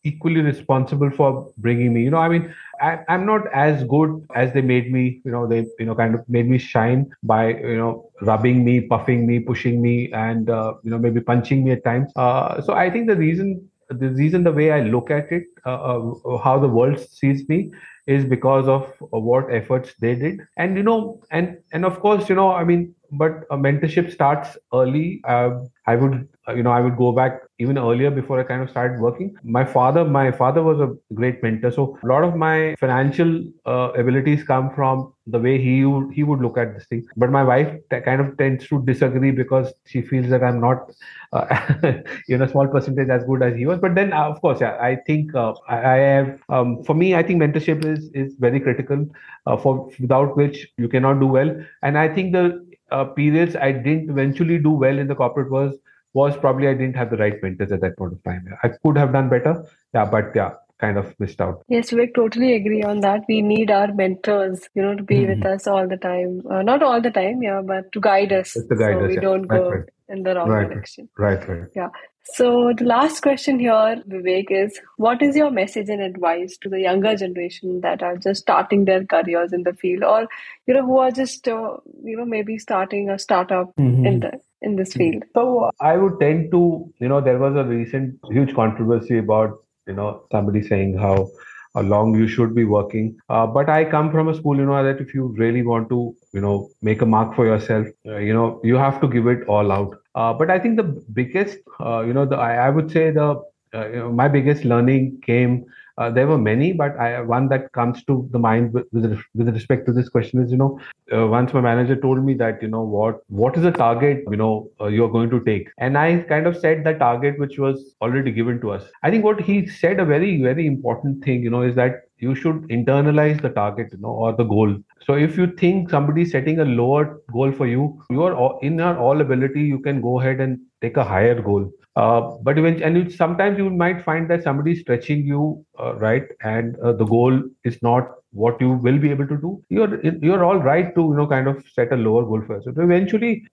equally 0.04 0.40
responsible 0.40 1.10
for 1.10 1.50
bringing 1.58 1.92
me. 1.92 2.02
You 2.02 2.10
know, 2.10 2.18
I 2.18 2.28
mean 2.28 2.54
I, 2.80 2.98
am 3.08 3.26
not 3.26 3.52
as 3.52 3.84
good 3.84 4.26
as 4.34 4.52
they 4.52 4.62
made 4.62 4.92
me. 4.92 5.20
You 5.24 5.32
know, 5.32 5.46
they 5.46 5.66
you 5.78 5.86
know 5.86 5.94
kind 5.94 6.14
of 6.14 6.28
made 6.28 6.48
me 6.48 6.58
shine 6.58 7.10
by 7.22 7.48
you 7.48 7.76
know 7.76 8.10
rubbing 8.22 8.64
me, 8.64 8.80
puffing 8.82 9.26
me, 9.26 9.40
pushing 9.40 9.80
me, 9.82 10.12
and 10.12 10.50
uh, 10.50 10.74
you 10.82 10.90
know 10.90 10.98
maybe 10.98 11.20
punching 11.20 11.64
me 11.64 11.72
at 11.72 11.84
times. 11.84 12.12
Uh, 12.16 12.60
so 12.60 12.74
I 12.74 12.90
think 12.90 13.08
the 13.08 13.16
reason 13.16 13.68
the 13.88 14.10
reason 14.10 14.44
the 14.44 14.52
way 14.52 14.70
I 14.72 14.80
look 14.80 15.10
at 15.10 15.30
it, 15.30 15.44
uh, 15.66 15.74
uh 15.74 16.38
how 16.38 16.58
the 16.58 16.68
world 16.68 16.98
sees 16.98 17.48
me, 17.48 17.70
is 18.06 18.24
because 18.24 18.68
of 18.68 18.92
what 19.10 19.52
efforts 19.52 19.94
they 20.00 20.14
did, 20.14 20.40
and 20.56 20.76
you 20.76 20.82
know, 20.82 21.20
and 21.30 21.58
and 21.72 21.84
of 21.84 22.00
course, 22.00 22.28
you 22.28 22.34
know, 22.34 22.52
I 22.52 22.64
mean, 22.64 22.94
but 23.18 23.48
mentorship 23.48 24.12
starts 24.12 24.56
early. 24.72 25.20
Uh, 25.24 25.60
I 25.86 25.96
would 25.96 26.28
you 26.48 26.62
know 26.62 26.70
i 26.70 26.80
would 26.80 26.96
go 26.96 27.10
back 27.12 27.40
even 27.58 27.78
earlier 27.78 28.10
before 28.10 28.38
i 28.38 28.42
kind 28.42 28.62
of 28.62 28.68
started 28.68 29.00
working. 29.00 29.34
My 29.44 29.64
father 29.64 30.04
my 30.04 30.30
father 30.30 30.62
was 30.62 30.80
a 30.80 30.92
great 31.14 31.42
mentor. 31.42 31.70
So 31.70 31.98
a 32.02 32.06
lot 32.06 32.24
of 32.24 32.36
my 32.36 32.74
financial 32.78 33.44
uh, 33.64 33.92
abilities 33.96 34.42
come 34.42 34.74
from 34.74 35.12
the 35.26 35.38
way 35.38 35.62
he 35.62 35.84
would 35.84 36.12
he 36.12 36.24
would 36.24 36.40
look 36.40 36.58
at 36.58 36.74
this 36.74 36.86
thing. 36.86 37.06
But 37.16 37.30
my 37.30 37.44
wife 37.44 37.72
t- 37.90 38.00
kind 38.00 38.20
of 38.20 38.36
tends 38.36 38.66
to 38.68 38.82
disagree 38.84 39.30
because 39.30 39.72
she 39.86 40.02
feels 40.02 40.28
that 40.30 40.42
i'm 40.42 40.60
not 40.60 40.90
uh, 41.32 41.46
you 42.28 42.36
know 42.36 42.44
a 42.44 42.48
small 42.48 42.66
percentage 42.66 43.08
as 43.08 43.24
good 43.24 43.42
as 43.42 43.56
he 43.56 43.66
was. 43.66 43.78
But 43.78 43.94
then 43.94 44.12
uh, 44.12 44.24
of 44.24 44.40
course 44.40 44.60
yeah, 44.60 44.76
i 44.80 44.96
think 45.06 45.34
uh, 45.34 45.54
I, 45.68 45.78
I, 45.78 45.96
have 45.96 46.40
um, 46.48 46.82
for 46.82 46.94
me 46.94 47.14
i 47.14 47.22
think 47.22 47.40
mentorship 47.40 47.84
is 47.84 48.10
is 48.12 48.34
very 48.34 48.60
critical 48.60 49.06
uh, 49.46 49.56
for 49.56 49.90
without 50.00 50.36
which 50.36 50.66
you 50.76 50.88
cannot 50.88 51.20
do 51.20 51.26
well. 51.26 51.56
And 51.82 51.96
i 51.96 52.08
think 52.08 52.32
the 52.32 52.73
uh, 52.96 53.04
periods 53.18 53.56
i 53.68 53.72
didn't 53.72 54.10
eventually 54.16 54.58
do 54.68 54.70
well 54.84 55.04
in 55.04 55.12
the 55.12 55.20
corporate 55.22 55.50
was 55.58 55.74
was 56.14 56.36
probably 56.36 56.68
I 56.68 56.74
didn't 56.74 56.96
have 56.96 57.10
the 57.10 57.16
right 57.16 57.42
mentors 57.42 57.72
at 57.72 57.80
that 57.80 57.98
point 57.98 58.12
of 58.12 58.22
time. 58.22 58.46
I 58.62 58.68
could 58.68 58.96
have 58.96 59.12
done 59.12 59.28
better, 59.28 59.66
yeah, 59.92 60.04
but 60.04 60.30
yeah, 60.34 60.52
kind 60.80 60.96
of 60.96 61.14
missed 61.18 61.40
out. 61.40 61.62
Yes, 61.68 61.92
we 61.92 62.10
totally 62.14 62.54
agree 62.54 62.82
on 62.82 63.00
that. 63.00 63.22
We 63.28 63.42
need 63.42 63.70
our 63.70 63.92
mentors, 63.92 64.68
you 64.74 64.82
know, 64.82 64.94
to 64.94 65.02
be 65.02 65.16
mm-hmm. 65.16 65.40
with 65.40 65.46
us 65.46 65.66
all 65.66 65.88
the 65.88 65.96
time. 65.96 66.42
Uh, 66.50 66.62
not 66.62 66.82
all 66.82 67.00
the 67.00 67.10
time, 67.10 67.42
yeah, 67.42 67.60
but 67.64 67.90
to 67.92 68.00
guide 68.00 68.32
us, 68.32 68.52
to 68.52 68.76
guide 68.76 68.98
so 68.98 69.04
us, 69.04 69.08
we 69.08 69.14
yeah. 69.16 69.20
don't 69.20 69.42
go 69.42 69.70
right, 69.70 69.78
right. 69.80 69.88
In 70.08 70.22
the 70.22 70.34
wrong 70.34 70.48
right, 70.48 70.68
direction. 70.68 71.08
Right, 71.18 71.48
right. 71.48 71.68
Yeah. 71.74 71.88
So 72.34 72.72
the 72.76 72.84
last 72.84 73.20
question 73.20 73.58
here, 73.58 74.02
Vivek, 74.08 74.46
is 74.50 74.80
what 74.96 75.20
is 75.20 75.36
your 75.36 75.50
message 75.50 75.90
and 75.90 76.00
advice 76.00 76.56
to 76.62 76.70
the 76.70 76.80
younger 76.80 77.14
generation 77.14 77.80
that 77.82 78.02
are 78.02 78.16
just 78.16 78.40
starting 78.40 78.86
their 78.86 79.04
careers 79.04 79.52
in 79.52 79.62
the 79.62 79.74
field, 79.74 80.04
or 80.04 80.26
you 80.66 80.74
know, 80.74 80.86
who 80.86 80.98
are 80.98 81.10
just 81.10 81.46
uh, 81.46 81.76
you 82.02 82.16
know 82.16 82.24
maybe 82.24 82.58
starting 82.58 83.10
a 83.10 83.18
startup 83.18 83.74
mm-hmm. 83.76 84.06
in 84.06 84.20
the 84.20 84.40
in 84.62 84.76
this 84.76 84.94
field? 84.94 85.24
So 85.34 85.70
I 85.80 85.96
would 85.96 86.18
tend 86.18 86.50
to, 86.52 86.92
you 86.98 87.08
know, 87.08 87.20
there 87.20 87.38
was 87.38 87.54
a 87.56 87.64
recent 87.64 88.18
huge 88.30 88.54
controversy 88.54 89.18
about, 89.18 89.58
you 89.86 89.94
know, 89.94 90.24
somebody 90.32 90.62
saying 90.62 90.96
how 90.96 91.28
long 91.76 92.14
you 92.14 92.26
should 92.26 92.54
be 92.54 92.64
working. 92.64 93.16
Uh, 93.28 93.46
but 93.46 93.68
I 93.68 93.84
come 93.84 94.10
from 94.10 94.28
a 94.28 94.34
school, 94.34 94.56
you 94.56 94.64
know, 94.64 94.82
that 94.82 95.00
if 95.00 95.14
you 95.14 95.34
really 95.36 95.62
want 95.62 95.88
to, 95.90 96.16
you 96.34 96.42
know, 96.42 96.70
make 96.82 97.02
a 97.02 97.06
mark 97.06 97.34
for 97.36 97.46
yourself, 97.46 97.88
uh, 98.08 98.18
you 98.18 98.34
know, 98.34 98.60
you 98.64 98.76
have 98.76 99.00
to 99.00 99.08
give 99.08 99.26
it 99.28 99.46
all 99.48 99.72
out. 99.72 99.96
Uh, 100.14 100.34
but 100.34 100.50
I 100.50 100.58
think 100.58 100.76
the 100.76 100.84
biggest, 101.14 101.58
uh, 101.80 102.02
you 102.02 102.14
know, 102.14 102.26
the 102.26 102.36
I, 102.36 102.66
I 102.66 102.70
would 102.70 102.90
say 102.90 103.10
the, 103.10 103.42
uh, 103.74 103.88
you 103.88 103.96
know, 104.00 104.12
my 104.12 104.28
biggest 104.28 104.64
learning 104.64 105.20
came 105.26 105.66
uh, 105.98 106.10
there 106.10 106.26
were 106.26 106.38
many, 106.38 106.72
but 106.72 106.96
I, 106.98 107.20
one 107.20 107.48
that 107.48 107.72
comes 107.72 108.04
to 108.04 108.28
the 108.32 108.38
mind 108.38 108.72
with, 108.72 108.86
with, 108.92 109.48
respect 109.48 109.86
to 109.86 109.92
this 109.92 110.08
question 110.08 110.42
is, 110.42 110.50
you 110.50 110.56
know, 110.56 110.80
uh, 111.12 111.26
once 111.26 111.52
my 111.52 111.60
manager 111.60 111.94
told 111.94 112.24
me 112.24 112.34
that, 112.34 112.60
you 112.60 112.68
know, 112.68 112.82
what 112.82 113.20
what 113.28 113.56
is 113.56 113.62
the 113.62 113.70
target, 113.70 114.24
you 114.30 114.36
know, 114.36 114.68
uh, 114.80 114.86
you're 114.86 115.10
going 115.10 115.30
to 115.30 115.42
take, 115.44 115.68
and 115.78 115.96
I 115.96 116.18
kind 116.28 116.46
of 116.46 116.56
said 116.56 116.84
the 116.84 116.94
target 116.94 117.38
which 117.38 117.58
was 117.58 117.94
already 118.00 118.32
given 118.32 118.60
to 118.62 118.72
us. 118.72 118.84
I 119.02 119.10
think 119.10 119.24
what 119.24 119.40
he 119.40 119.66
said 119.66 120.00
a 120.00 120.04
very 120.04 120.42
very 120.42 120.66
important 120.66 121.24
thing, 121.24 121.42
you 121.42 121.50
know, 121.50 121.62
is 121.62 121.76
that 121.76 122.02
you 122.18 122.34
should 122.34 122.62
internalize 122.78 123.40
the 123.40 123.50
target, 123.50 123.88
you 123.92 123.98
know, 123.98 124.08
or 124.08 124.32
the 124.32 124.44
goal. 124.44 124.76
So 125.06 125.14
if 125.14 125.36
you 125.36 125.46
think 125.62 125.90
somebody 125.90 126.22
is 126.22 126.30
setting 126.32 126.60
a 126.60 126.64
lower 126.64 127.20
goal 127.32 127.52
for 127.52 127.66
you, 127.66 128.02
you 128.10 128.22
are 128.22 128.58
in 128.62 128.78
your 128.78 128.98
all 128.98 129.20
ability, 129.20 129.62
you 129.62 129.80
can 129.80 130.00
go 130.00 130.20
ahead 130.20 130.40
and 130.40 130.58
take 130.80 130.96
a 130.96 131.04
higher 131.04 131.40
goal. 131.40 131.70
Uh, 131.96 132.32
but 132.42 132.56
when 132.56 132.82
and 132.82 132.96
you, 132.96 133.10
sometimes 133.10 133.58
you 133.58 133.70
might 133.70 134.04
find 134.04 134.28
that 134.28 134.42
somebody 134.42 134.72
is 134.72 134.80
stretching 134.80 135.24
you 135.24 135.64
uh, 135.78 135.94
right? 135.96 136.24
And 136.42 136.76
uh, 136.80 136.92
the 136.92 137.04
goal 137.04 137.40
is 137.64 137.80
not 137.82 138.10
what 138.32 138.60
you 138.60 138.70
will 138.70 138.98
be 138.98 139.10
able 139.10 139.28
to 139.28 139.36
do. 139.36 139.62
You're 139.68 140.00
you're 140.04 140.44
all 140.44 140.58
right 140.58 140.94
to 140.96 141.00
you 141.00 141.14
know 141.14 141.26
kind 141.26 141.46
of 141.46 141.64
set 141.72 141.92
a 141.92 141.96
lower 141.96 142.24
goal 142.24 142.42
for 142.46 142.56
yourself. 142.56 142.76
So 142.76 142.82
eventually 142.82 143.44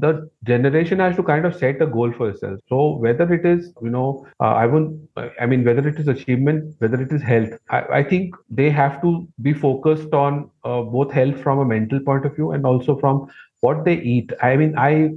the 0.00 0.30
generation 0.44 0.98
has 0.98 1.16
to 1.16 1.22
kind 1.22 1.44
of 1.44 1.54
set 1.54 1.80
a 1.80 1.86
goal 1.86 2.12
for 2.12 2.30
itself 2.30 2.60
so 2.68 2.96
whether 2.96 3.32
it 3.32 3.44
is 3.44 3.72
you 3.82 3.90
know 3.90 4.26
uh, 4.40 4.54
i 4.62 4.66
won't 4.66 4.96
i 5.40 5.46
mean 5.46 5.64
whether 5.64 5.86
it 5.88 5.98
is 5.98 6.08
achievement 6.08 6.74
whether 6.78 7.00
it 7.00 7.12
is 7.12 7.22
health 7.22 7.50
i, 7.70 7.80
I 8.00 8.02
think 8.02 8.34
they 8.50 8.70
have 8.70 9.00
to 9.02 9.26
be 9.42 9.52
focused 9.52 10.12
on 10.12 10.50
uh, 10.64 10.82
both 10.82 11.12
health 11.12 11.40
from 11.40 11.58
a 11.58 11.64
mental 11.64 12.00
point 12.00 12.26
of 12.26 12.34
view 12.34 12.52
and 12.52 12.64
also 12.66 12.98
from 12.98 13.26
what 13.60 13.84
they 13.84 13.94
eat. 13.94 14.30
I 14.42 14.56
mean 14.56 14.76
i 14.76 15.10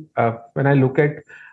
when 0.54 0.68
i 0.68 0.74
look 0.74 1.00
at 1.00 1.12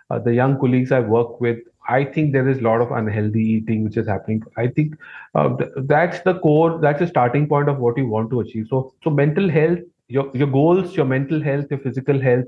uh, 0.09 0.19
the 0.19 0.33
young 0.33 0.59
colleagues 0.59 0.91
I 0.91 0.99
work 0.99 1.39
with, 1.41 1.57
I 1.87 2.03
think 2.03 2.33
there 2.33 2.47
is 2.47 2.59
a 2.59 2.61
lot 2.61 2.81
of 2.81 2.91
unhealthy 2.91 3.41
eating 3.41 3.83
which 3.83 3.97
is 3.97 4.07
happening. 4.07 4.43
I 4.57 4.67
think 4.67 4.95
uh, 5.35 5.55
th- 5.57 5.69
that's 5.85 6.21
the 6.21 6.39
core, 6.39 6.79
that's 6.81 6.99
the 6.99 7.07
starting 7.07 7.47
point 7.47 7.69
of 7.69 7.77
what 7.79 7.97
you 7.97 8.07
want 8.07 8.29
to 8.31 8.39
achieve. 8.41 8.67
So, 8.69 8.93
so 9.03 9.09
mental 9.09 9.49
health, 9.49 9.79
your 10.07 10.29
your 10.33 10.47
goals, 10.47 10.95
your 10.95 11.05
mental 11.05 11.41
health, 11.41 11.65
your 11.69 11.79
physical 11.79 12.19
health, 12.19 12.45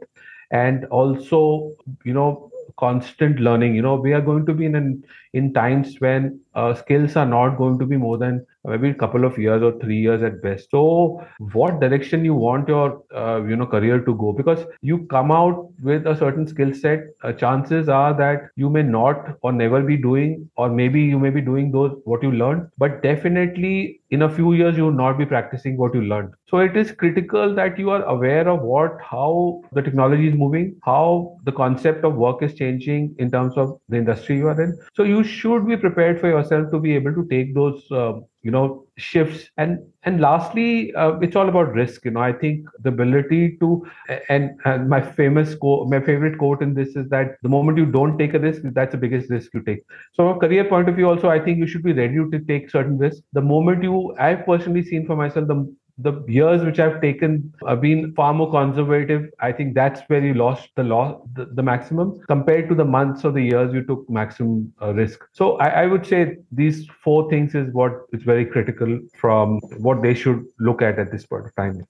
and 0.51 0.85
also 0.85 1.71
you 2.03 2.13
know 2.13 2.49
constant 2.77 3.39
learning. 3.39 3.75
You 3.75 3.81
know 3.81 3.95
we 3.95 4.13
are 4.13 4.21
going 4.21 4.45
to 4.45 4.53
be 4.53 4.65
in 4.65 4.75
an, 4.75 5.03
in 5.33 5.53
times 5.53 5.95
when 5.99 6.39
uh, 6.55 6.73
skills 6.73 7.15
are 7.15 7.25
not 7.25 7.57
going 7.57 7.79
to 7.79 7.85
be 7.85 7.97
more 7.97 8.17
than 8.17 8.45
maybe 8.67 8.89
a 8.89 8.93
couple 8.93 9.25
of 9.25 9.37
years 9.37 9.63
or 9.63 9.71
three 9.79 9.97
years 9.97 10.21
at 10.21 10.41
best. 10.41 10.69
So, 10.71 11.25
what 11.53 11.79
direction 11.79 12.25
you 12.25 12.35
want 12.35 12.67
your 12.67 13.03
uh, 13.15 13.43
you 13.43 13.55
know 13.55 13.65
career 13.65 13.99
to 14.01 14.15
go? 14.15 14.33
Because 14.33 14.65
you 14.81 14.99
come 15.07 15.31
out 15.31 15.69
with 15.81 16.07
a 16.07 16.15
certain 16.17 16.47
skill 16.47 16.73
set, 16.73 17.05
uh, 17.23 17.33
chances 17.33 17.89
are 17.89 18.13
that 18.17 18.49
you 18.55 18.69
may 18.69 18.83
not 18.83 19.37
or 19.41 19.51
never 19.51 19.81
be 19.81 19.97
doing, 19.97 20.49
or 20.57 20.69
maybe 20.69 21.01
you 21.01 21.19
may 21.19 21.29
be 21.29 21.41
doing 21.41 21.71
those 21.71 21.95
what 22.05 22.23
you 22.23 22.31
learned, 22.31 22.67
but 22.77 23.01
definitely 23.01 24.01
in 24.11 24.21
a 24.21 24.29
few 24.29 24.53
years 24.53 24.77
you 24.77 24.85
will 24.85 24.99
not 24.99 25.17
be 25.17 25.25
practicing 25.25 25.77
what 25.77 25.93
you 25.93 26.01
learned 26.01 26.33
so 26.49 26.59
it 26.59 26.77
is 26.77 26.91
critical 26.91 27.53
that 27.53 27.77
you 27.77 27.89
are 27.89 28.03
aware 28.03 28.47
of 28.47 28.61
what 28.61 28.97
how 29.01 29.61
the 29.73 29.81
technology 29.81 30.27
is 30.29 30.35
moving 30.35 30.75
how 30.83 31.37
the 31.43 31.51
concept 31.51 32.05
of 32.05 32.15
work 32.15 32.41
is 32.41 32.53
changing 32.53 33.13
in 33.19 33.29
terms 33.29 33.57
of 33.57 33.77
the 33.89 33.97
industry 33.97 34.37
you 34.37 34.47
are 34.47 34.61
in 34.61 34.77
so 34.93 35.03
you 35.03 35.23
should 35.23 35.67
be 35.67 35.75
prepared 35.75 36.19
for 36.21 36.29
yourself 36.29 36.71
to 36.71 36.79
be 36.79 36.95
able 36.95 37.13
to 37.13 37.27
take 37.29 37.53
those 37.53 37.91
uh, 37.91 38.13
you 38.43 38.51
know 38.51 38.85
shifts. 38.97 39.49
And 39.57 39.79
and 40.03 40.21
lastly 40.21 40.93
uh, 40.95 41.17
it's 41.19 41.35
all 41.35 41.49
about 41.49 41.73
risk. 41.73 42.05
You 42.05 42.11
know 42.11 42.21
i 42.21 42.31
think 42.33 42.65
the 42.81 42.89
ability 42.89 43.57
to 43.59 43.85
and, 44.29 44.51
and 44.65 44.89
my 44.89 45.01
famous 45.01 45.55
quote 45.55 45.89
my 45.89 45.99
favorite 45.99 46.37
quote 46.37 46.61
in 46.61 46.73
this 46.73 46.95
is 46.95 47.09
that 47.09 47.35
the 47.43 47.49
moment 47.49 47.77
you 47.77 47.85
don't 47.85 48.17
take 48.17 48.33
a 48.33 48.39
risk 48.39 48.61
that's 48.73 48.91
the 48.91 48.97
biggest 48.97 49.29
risk 49.29 49.53
you 49.53 49.61
take. 49.61 49.79
So 50.13 50.23
from 50.27 50.37
a 50.37 50.39
career 50.39 50.65
point 50.65 50.89
of 50.89 50.95
view 50.95 51.07
also 51.09 51.29
i 51.29 51.39
think 51.39 51.57
you 51.57 51.67
should 51.67 51.83
be 51.83 51.93
ready 51.93 52.15
to 52.15 52.39
take 52.47 52.69
certain 52.69 52.97
risks. 52.97 53.21
The 53.33 53.41
moment 53.41 53.83
you 53.83 54.15
i've 54.19 54.45
personally 54.45 54.83
seen 54.83 55.05
for 55.05 55.15
myself 55.15 55.47
the 55.47 55.75
the 55.97 56.23
years 56.27 56.63
which 56.63 56.79
I've 56.79 57.01
taken 57.01 57.53
have 57.67 57.81
been 57.81 58.13
far 58.13 58.33
more 58.33 58.51
conservative. 58.51 59.29
I 59.39 59.51
think 59.51 59.73
that's 59.73 60.01
where 60.07 60.23
you 60.23 60.35
lost 60.35 60.69
the 60.75 60.83
loss, 60.83 61.19
the, 61.33 61.45
the 61.45 61.63
maximum 61.63 62.19
compared 62.27 62.69
to 62.69 62.75
the 62.75 62.85
months 62.85 63.25
or 63.25 63.31
the 63.31 63.41
years 63.41 63.73
you 63.73 63.83
took 63.83 64.07
maximum 64.09 64.73
uh, 64.81 64.93
risk. 64.93 65.19
So 65.31 65.57
I, 65.57 65.83
I, 65.83 65.85
would 65.87 66.05
say 66.05 66.37
these 66.51 66.87
four 67.03 67.29
things 67.29 67.55
is 67.55 67.73
what 67.73 67.93
is 68.13 68.21
very 68.21 68.45
critical 68.45 68.99
from 69.15 69.59
what 69.77 70.03
they 70.03 70.13
should 70.13 70.45
look 70.59 70.81
at 70.81 70.99
at 70.99 71.11
this 71.11 71.25
point 71.25 71.47
of 71.47 71.55
time. 71.55 71.83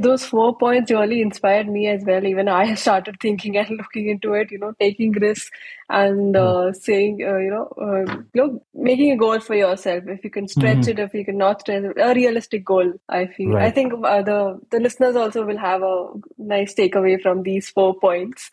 Those 0.00 0.24
four 0.24 0.56
points 0.56 0.90
really 0.90 1.20
inspired 1.20 1.68
me 1.68 1.88
as 1.88 2.02
well. 2.04 2.24
Even 2.24 2.48
I 2.48 2.74
started 2.86 3.16
thinking 3.20 3.58
and 3.58 3.68
looking 3.76 4.08
into 4.08 4.32
it. 4.34 4.50
You 4.50 4.58
know, 4.58 4.72
taking 4.80 5.12
risks 5.12 5.50
and 5.90 6.36
hmm. 6.36 6.42
uh, 6.42 6.72
saying, 6.72 7.20
uh, 7.22 7.38
you 7.38 7.50
know, 7.50 7.66
uh, 7.76 8.22
you 8.32 8.42
know, 8.42 8.62
making 8.74 9.10
a 9.12 9.16
goal 9.16 9.40
for 9.40 9.56
yourself. 9.56 10.04
If 10.06 10.22
you 10.24 10.30
can 10.30 10.46
stretch 10.46 10.78
mm-hmm. 10.78 10.90
it, 10.90 10.98
if 11.00 11.14
you 11.14 11.24
can 11.24 11.36
not 11.36 11.60
stretch 11.60 11.82
it, 11.82 12.00
a 12.00 12.14
realistic 12.14 12.64
goal. 12.64 12.92
I 13.08 13.26
feel. 13.26 13.54
Right. 13.54 13.66
I 13.66 13.70
think 13.70 13.92
uh, 13.92 14.22
the 14.22 14.60
the 14.70 14.78
listeners 14.78 15.16
also 15.16 15.44
will 15.44 15.58
have 15.58 15.82
a 15.82 16.08
nice 16.38 16.74
takeaway 16.74 17.20
from 17.20 17.42
these 17.42 17.68
four 17.68 17.94
points. 17.98 18.50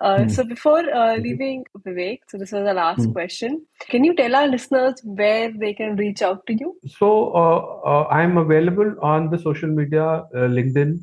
Uh, 0.00 0.16
mm. 0.16 0.30
So 0.30 0.44
before 0.44 0.82
uh, 0.94 1.16
leaving 1.16 1.64
Vivek, 1.78 2.20
so 2.26 2.38
this 2.38 2.52
was 2.52 2.64
the 2.64 2.74
last 2.74 3.00
mm. 3.00 3.12
question. 3.12 3.64
Can 3.88 4.02
you 4.02 4.14
tell 4.16 4.34
our 4.34 4.48
listeners 4.48 5.00
where 5.04 5.52
they 5.52 5.74
can 5.74 5.94
reach 5.96 6.22
out 6.22 6.46
to 6.46 6.54
you? 6.54 6.76
So 6.98 7.32
uh, 7.34 7.60
uh 7.92 8.04
I'm 8.10 8.36
available 8.38 8.94
on 9.02 9.30
the 9.30 9.38
social 9.38 9.68
media, 9.68 10.04
uh, 10.04 10.48
LinkedIn 10.58 11.00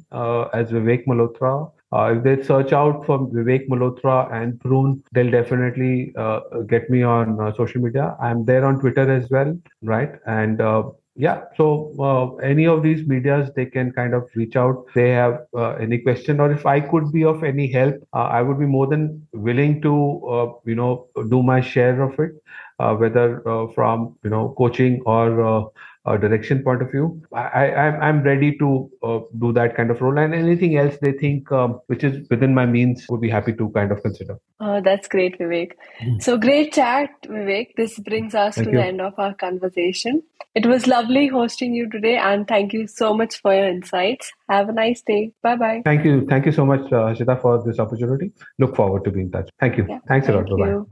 as 0.54 0.71
Vivek 0.71 1.06
Malhotra. 1.06 1.71
If 1.93 2.23
they 2.23 2.43
search 2.43 2.73
out 2.73 3.06
for 3.06 3.19
Vivek 3.30 3.67
Malhotra 3.69 4.32
and 4.34 4.60
Prune, 4.60 5.04
they'll 5.13 5.32
definitely 5.32 6.13
get 6.67 6.89
me 6.89 7.04
on 7.04 7.54
social 7.56 7.82
media. 7.82 8.15
I'm 8.21 8.45
there 8.45 8.65
on 8.65 8.80
Twitter 8.80 9.12
as 9.12 9.30
well, 9.30 9.58
right? 9.82 10.12
And 10.26 10.62
yeah 11.17 11.41
so 11.58 11.65
uh, 12.00 12.36
any 12.47 12.67
of 12.67 12.84
these 12.84 13.06
medias 13.08 13.50
they 13.56 13.65
can 13.65 13.91
kind 13.91 14.13
of 14.13 14.30
reach 14.36 14.56
out 14.56 14.86
they 14.93 15.10
have 15.10 15.39
uh, 15.58 15.71
any 15.86 15.97
question 15.97 16.39
or 16.39 16.52
if 16.52 16.65
i 16.65 16.80
could 16.80 17.12
be 17.12 17.23
of 17.26 17.43
any 17.43 17.67
help 17.71 17.95
uh, 18.13 18.28
i 18.38 18.41
would 18.41 18.60
be 18.60 18.67
more 18.67 18.86
than 18.86 19.28
willing 19.34 19.82
to 19.82 19.93
uh, 20.36 20.47
you 20.65 20.76
know 20.76 21.08
do 21.30 21.41
my 21.41 21.60
share 21.60 22.02
of 22.04 22.19
it 22.19 22.32
uh, 22.80 22.93
whether 22.93 23.28
uh, 23.50 23.65
from 23.73 24.15
you 24.23 24.30
know 24.30 24.54
coaching 24.58 25.02
or 25.06 25.71
uh, 26.07 26.17
direction 26.17 26.63
point 26.63 26.81
of 26.81 26.91
view, 26.91 27.21
I, 27.33 27.69
I 27.69 28.07
I'm 28.07 28.23
ready 28.23 28.57
to 28.57 28.89
uh, 29.03 29.19
do 29.39 29.51
that 29.53 29.75
kind 29.75 29.91
of 29.91 30.01
role. 30.01 30.17
And 30.17 30.33
anything 30.33 30.77
else 30.77 30.97
they 31.01 31.11
think 31.11 31.51
um, 31.51 31.79
which 31.87 32.03
is 32.03 32.27
within 32.29 32.53
my 32.53 32.65
means 32.65 33.05
would 33.09 33.21
be 33.21 33.29
happy 33.29 33.53
to 33.53 33.69
kind 33.69 33.91
of 33.91 34.01
consider. 34.01 34.39
Oh, 34.59 34.81
that's 34.81 35.07
great, 35.07 35.37
Vivek. 35.37 35.73
Mm. 36.01 36.21
So 36.21 36.37
great 36.37 36.73
chat, 36.73 37.09
Vivek. 37.25 37.75
This 37.75 37.99
brings 37.99 38.33
us 38.33 38.55
thank 38.55 38.67
to 38.67 38.71
you. 38.71 38.77
the 38.79 38.85
end 38.85 39.01
of 39.01 39.13
our 39.17 39.33
conversation. 39.35 40.23
It 40.55 40.65
was 40.65 40.87
lovely 40.87 41.27
hosting 41.27 41.73
you 41.73 41.89
today, 41.89 42.17
and 42.17 42.47
thank 42.47 42.73
you 42.73 42.87
so 42.87 43.13
much 43.13 43.39
for 43.41 43.53
your 43.53 43.67
insights. 43.67 44.31
Have 44.49 44.69
a 44.69 44.73
nice 44.73 45.01
day. 45.01 45.31
Bye 45.43 45.55
bye. 45.55 45.81
Thank 45.85 46.05
you. 46.05 46.25
Thank 46.25 46.47
you 46.47 46.51
so 46.51 46.65
much, 46.65 46.91
uh, 46.91 47.13
Shita, 47.13 47.39
for 47.41 47.63
this 47.63 47.79
opportunity. 47.79 48.31
Look 48.57 48.75
forward 48.75 49.03
to 49.05 49.11
being 49.11 49.27
in 49.27 49.31
touch. 49.31 49.49
Thank 49.59 49.77
you. 49.77 49.85
Yeah, 49.87 49.99
Thanks 50.07 50.27
thank 50.27 50.47
a 50.47 50.51
lot. 50.51 50.57
Bye 50.57 50.71
bye. 50.71 50.83